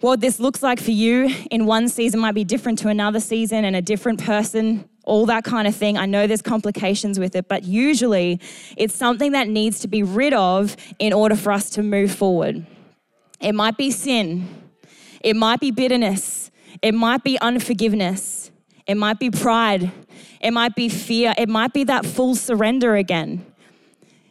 What 0.00 0.22
this 0.22 0.40
looks 0.40 0.62
like 0.62 0.80
for 0.80 0.92
you 0.92 1.28
in 1.50 1.66
one 1.66 1.90
season 1.90 2.20
might 2.20 2.34
be 2.34 2.44
different 2.44 2.78
to 2.78 2.88
another 2.88 3.20
season 3.20 3.66
and 3.66 3.76
a 3.76 3.82
different 3.82 4.24
person 4.24 4.88
all 5.10 5.26
that 5.26 5.42
kind 5.42 5.66
of 5.66 5.74
thing. 5.74 5.98
I 5.98 6.06
know 6.06 6.28
there's 6.28 6.40
complications 6.40 7.18
with 7.18 7.34
it, 7.34 7.48
but 7.48 7.64
usually 7.64 8.40
it's 8.76 8.94
something 8.94 9.32
that 9.32 9.48
needs 9.48 9.80
to 9.80 9.88
be 9.88 10.04
rid 10.04 10.32
of 10.32 10.76
in 11.00 11.12
order 11.12 11.34
for 11.34 11.50
us 11.50 11.68
to 11.70 11.82
move 11.82 12.14
forward. 12.14 12.64
It 13.40 13.52
might 13.52 13.76
be 13.76 13.90
sin, 13.90 14.48
it 15.20 15.34
might 15.34 15.58
be 15.58 15.72
bitterness, 15.72 16.52
it 16.80 16.94
might 16.94 17.24
be 17.24 17.40
unforgiveness, 17.40 18.52
it 18.86 18.96
might 18.96 19.18
be 19.18 19.30
pride, 19.30 19.90
it 20.40 20.52
might 20.52 20.76
be 20.76 20.88
fear, 20.88 21.34
it 21.36 21.48
might 21.48 21.72
be 21.72 21.82
that 21.84 22.06
full 22.06 22.36
surrender 22.36 22.94
again. 22.94 23.44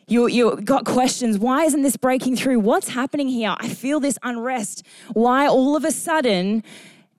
You, 0.08 0.28
you 0.28 0.62
got 0.62 0.86
questions. 0.86 1.38
Why 1.38 1.66
isn't 1.66 1.84
this 1.84 1.98
breaking 1.98 2.38
through? 2.38 2.62
What's 2.62 2.90
happening 2.90 3.28
here? 3.28 3.56
I 3.60 3.68
feel 3.68 4.00
this 4.00 4.18
unrest. 4.24 4.84
Why 5.14 5.46
all 5.46 5.76
of 5.76 5.84
a 5.84 5.92
sudden 5.92 6.64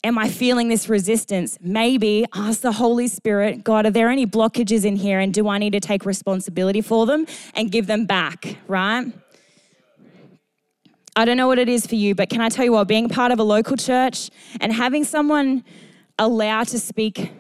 Am 0.03 0.17
I 0.17 0.31
feeling 0.31 0.69
this 0.69 0.89
resistance? 0.89 1.59
Maybe 1.61 2.25
ask 2.35 2.63
the 2.63 2.73
Holy 2.73 3.07
Spirit, 3.07 3.63
God, 3.63 3.85
are 3.85 3.91
there 3.91 4.09
any 4.09 4.27
blockages 4.27 4.87
in 4.87 4.97
here? 4.97 5.21
And 5.21 5.33
do 5.33 5.47
I 5.47 5.59
need 5.59 5.75
to 5.75 5.81
take 5.81 6.07
responsibility 6.07 6.81
for 6.81 7.05
them 7.05 7.27
and 7.55 7.71
give 7.71 7.87
them 7.87 8.07
back, 8.07 8.57
right? 8.67 9.13
I 11.15 11.25
don't 11.27 11.37
know 11.37 11.49
what 11.49 11.59
it 11.59 11.69
is 11.69 11.87
for 11.87 11.97
you, 11.97 12.15
but 12.15 12.31
can 12.31 12.41
I 12.41 12.49
tell 12.49 12.65
you 12.65 12.73
what? 12.73 12.89
Being 12.89 13.11
part 13.11 13.31
of 13.31 13.39
a 13.39 13.43
local 13.43 13.77
church 13.77 14.31
and 14.59 14.73
having 14.73 15.05
someone 15.05 15.65
allow 16.19 16.65
to 16.65 16.79
speak 16.79 17.33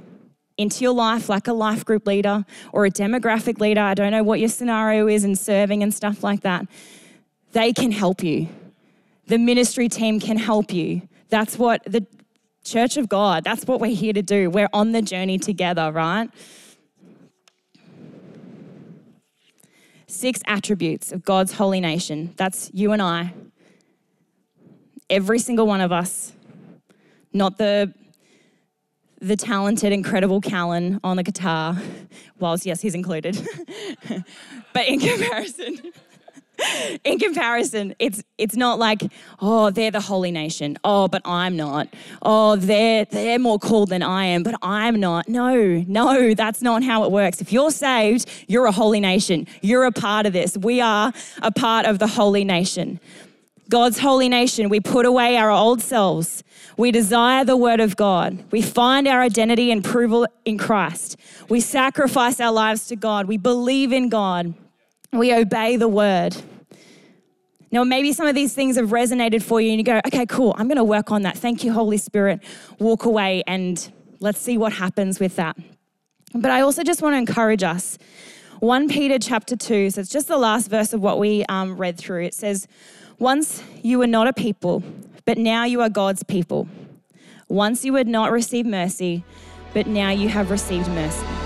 into 0.58 0.84
your 0.84 0.92
life, 0.92 1.30
like 1.30 1.48
a 1.48 1.54
life 1.54 1.86
group 1.86 2.06
leader 2.06 2.44
or 2.72 2.84
a 2.84 2.90
demographic 2.90 3.58
leader, 3.58 3.80
I 3.80 3.94
don't 3.94 4.10
know 4.10 4.22
what 4.22 4.38
your 4.38 4.50
scenario 4.50 5.08
is 5.08 5.24
in 5.24 5.34
serving 5.34 5.82
and 5.82 5.94
stuff 5.94 6.22
like 6.22 6.42
that, 6.42 6.66
they 7.52 7.72
can 7.72 7.90
help 7.90 8.22
you. 8.22 8.48
The 9.28 9.38
ministry 9.38 9.88
team 9.88 10.20
can 10.20 10.36
help 10.36 10.74
you. 10.74 11.02
That's 11.30 11.56
what 11.56 11.82
the 11.84 12.06
Church 12.64 12.96
of 12.96 13.08
God, 13.08 13.44
that's 13.44 13.64
what 13.64 13.80
we're 13.80 13.94
here 13.94 14.12
to 14.12 14.22
do. 14.22 14.50
We're 14.50 14.68
on 14.72 14.92
the 14.92 15.02
journey 15.02 15.38
together, 15.38 15.90
right? 15.90 16.28
Six 20.06 20.40
attributes 20.46 21.12
of 21.12 21.24
God's 21.24 21.52
holy 21.52 21.80
nation. 21.80 22.34
That's 22.36 22.70
you 22.74 22.92
and 22.92 23.00
I. 23.00 23.32
Every 25.08 25.38
single 25.38 25.66
one 25.66 25.80
of 25.80 25.92
us. 25.92 26.32
Not 27.32 27.58
the 27.58 27.94
the 29.20 29.36
talented, 29.36 29.92
incredible 29.92 30.40
Callan 30.40 30.98
on 31.04 31.16
the 31.16 31.22
guitar, 31.22 31.76
whilst 32.38 32.64
yes, 32.64 32.80
he's 32.80 32.94
included. 32.94 33.38
but 34.72 34.86
in 34.86 34.98
comparison, 34.98 35.92
in 37.04 37.18
comparison, 37.18 37.94
it's 37.98 38.22
it's 38.38 38.56
not 38.56 38.78
like, 38.78 39.02
oh, 39.40 39.70
they're 39.70 39.90
the 39.90 40.00
holy 40.00 40.30
nation. 40.30 40.78
Oh, 40.84 41.08
but 41.08 41.22
I'm 41.24 41.56
not. 41.56 41.88
Oh, 42.22 42.56
they're 42.56 43.04
they're 43.04 43.38
more 43.38 43.58
called 43.58 43.90
than 43.90 44.02
I 44.02 44.24
am, 44.26 44.42
but 44.42 44.54
I'm 44.62 44.98
not. 45.00 45.28
No, 45.28 45.84
no, 45.86 46.34
that's 46.34 46.62
not 46.62 46.82
how 46.82 47.04
it 47.04 47.10
works. 47.10 47.40
If 47.40 47.52
you're 47.52 47.70
saved, 47.70 48.28
you're 48.46 48.66
a 48.66 48.72
holy 48.72 49.00
nation. 49.00 49.46
You're 49.62 49.84
a 49.84 49.92
part 49.92 50.26
of 50.26 50.32
this. 50.32 50.56
We 50.56 50.80
are 50.80 51.12
a 51.42 51.52
part 51.52 51.86
of 51.86 51.98
the 51.98 52.06
holy 52.06 52.44
nation. 52.44 53.00
God's 53.68 54.00
holy 54.00 54.28
nation, 54.28 54.68
we 54.68 54.80
put 54.80 55.06
away 55.06 55.36
our 55.36 55.50
old 55.50 55.80
selves. 55.80 56.42
We 56.76 56.90
desire 56.90 57.44
the 57.44 57.56
word 57.56 57.78
of 57.78 57.94
God. 57.94 58.42
We 58.50 58.62
find 58.62 59.06
our 59.06 59.22
identity 59.22 59.70
and 59.70 59.84
approval 59.84 60.26
in 60.44 60.58
Christ. 60.58 61.16
We 61.48 61.60
sacrifice 61.60 62.40
our 62.40 62.50
lives 62.50 62.88
to 62.88 62.96
God. 62.96 63.28
We 63.28 63.36
believe 63.36 63.92
in 63.92 64.08
God. 64.08 64.54
We 65.12 65.34
obey 65.34 65.76
the 65.76 65.88
word. 65.88 66.36
Now, 67.72 67.84
maybe 67.84 68.12
some 68.12 68.26
of 68.26 68.34
these 68.34 68.52
things 68.52 68.76
have 68.76 68.90
resonated 68.90 69.42
for 69.42 69.60
you 69.60 69.70
and 69.70 69.78
you 69.78 69.84
go, 69.84 70.00
okay, 70.06 70.26
cool, 70.26 70.54
I'm 70.58 70.66
going 70.66 70.76
to 70.76 70.84
work 70.84 71.12
on 71.12 71.22
that. 71.22 71.36
Thank 71.36 71.62
you, 71.62 71.72
Holy 71.72 71.98
Spirit. 71.98 72.40
Walk 72.78 73.04
away 73.04 73.42
and 73.46 73.92
let's 74.18 74.40
see 74.40 74.58
what 74.58 74.72
happens 74.72 75.20
with 75.20 75.36
that. 75.36 75.56
But 76.34 76.50
I 76.50 76.60
also 76.60 76.82
just 76.82 77.02
want 77.02 77.14
to 77.14 77.18
encourage 77.18 77.62
us. 77.62 77.98
1 78.60 78.88
Peter 78.88 79.18
chapter 79.18 79.56
2, 79.56 79.90
so 79.90 80.00
it's 80.00 80.10
just 80.10 80.28
the 80.28 80.36
last 80.36 80.68
verse 80.68 80.92
of 80.92 81.00
what 81.00 81.18
we 81.18 81.44
um, 81.48 81.76
read 81.76 81.96
through. 81.96 82.24
It 82.24 82.34
says, 82.34 82.68
Once 83.18 83.62
you 83.82 83.98
were 83.98 84.06
not 84.06 84.26
a 84.28 84.32
people, 84.32 84.82
but 85.24 85.38
now 85.38 85.64
you 85.64 85.80
are 85.80 85.88
God's 85.88 86.22
people. 86.22 86.68
Once 87.48 87.84
you 87.84 87.94
had 87.94 88.06
not 88.06 88.30
received 88.30 88.68
mercy, 88.68 89.24
but 89.72 89.86
now 89.86 90.10
you 90.10 90.28
have 90.28 90.50
received 90.50 90.88
mercy. 90.88 91.39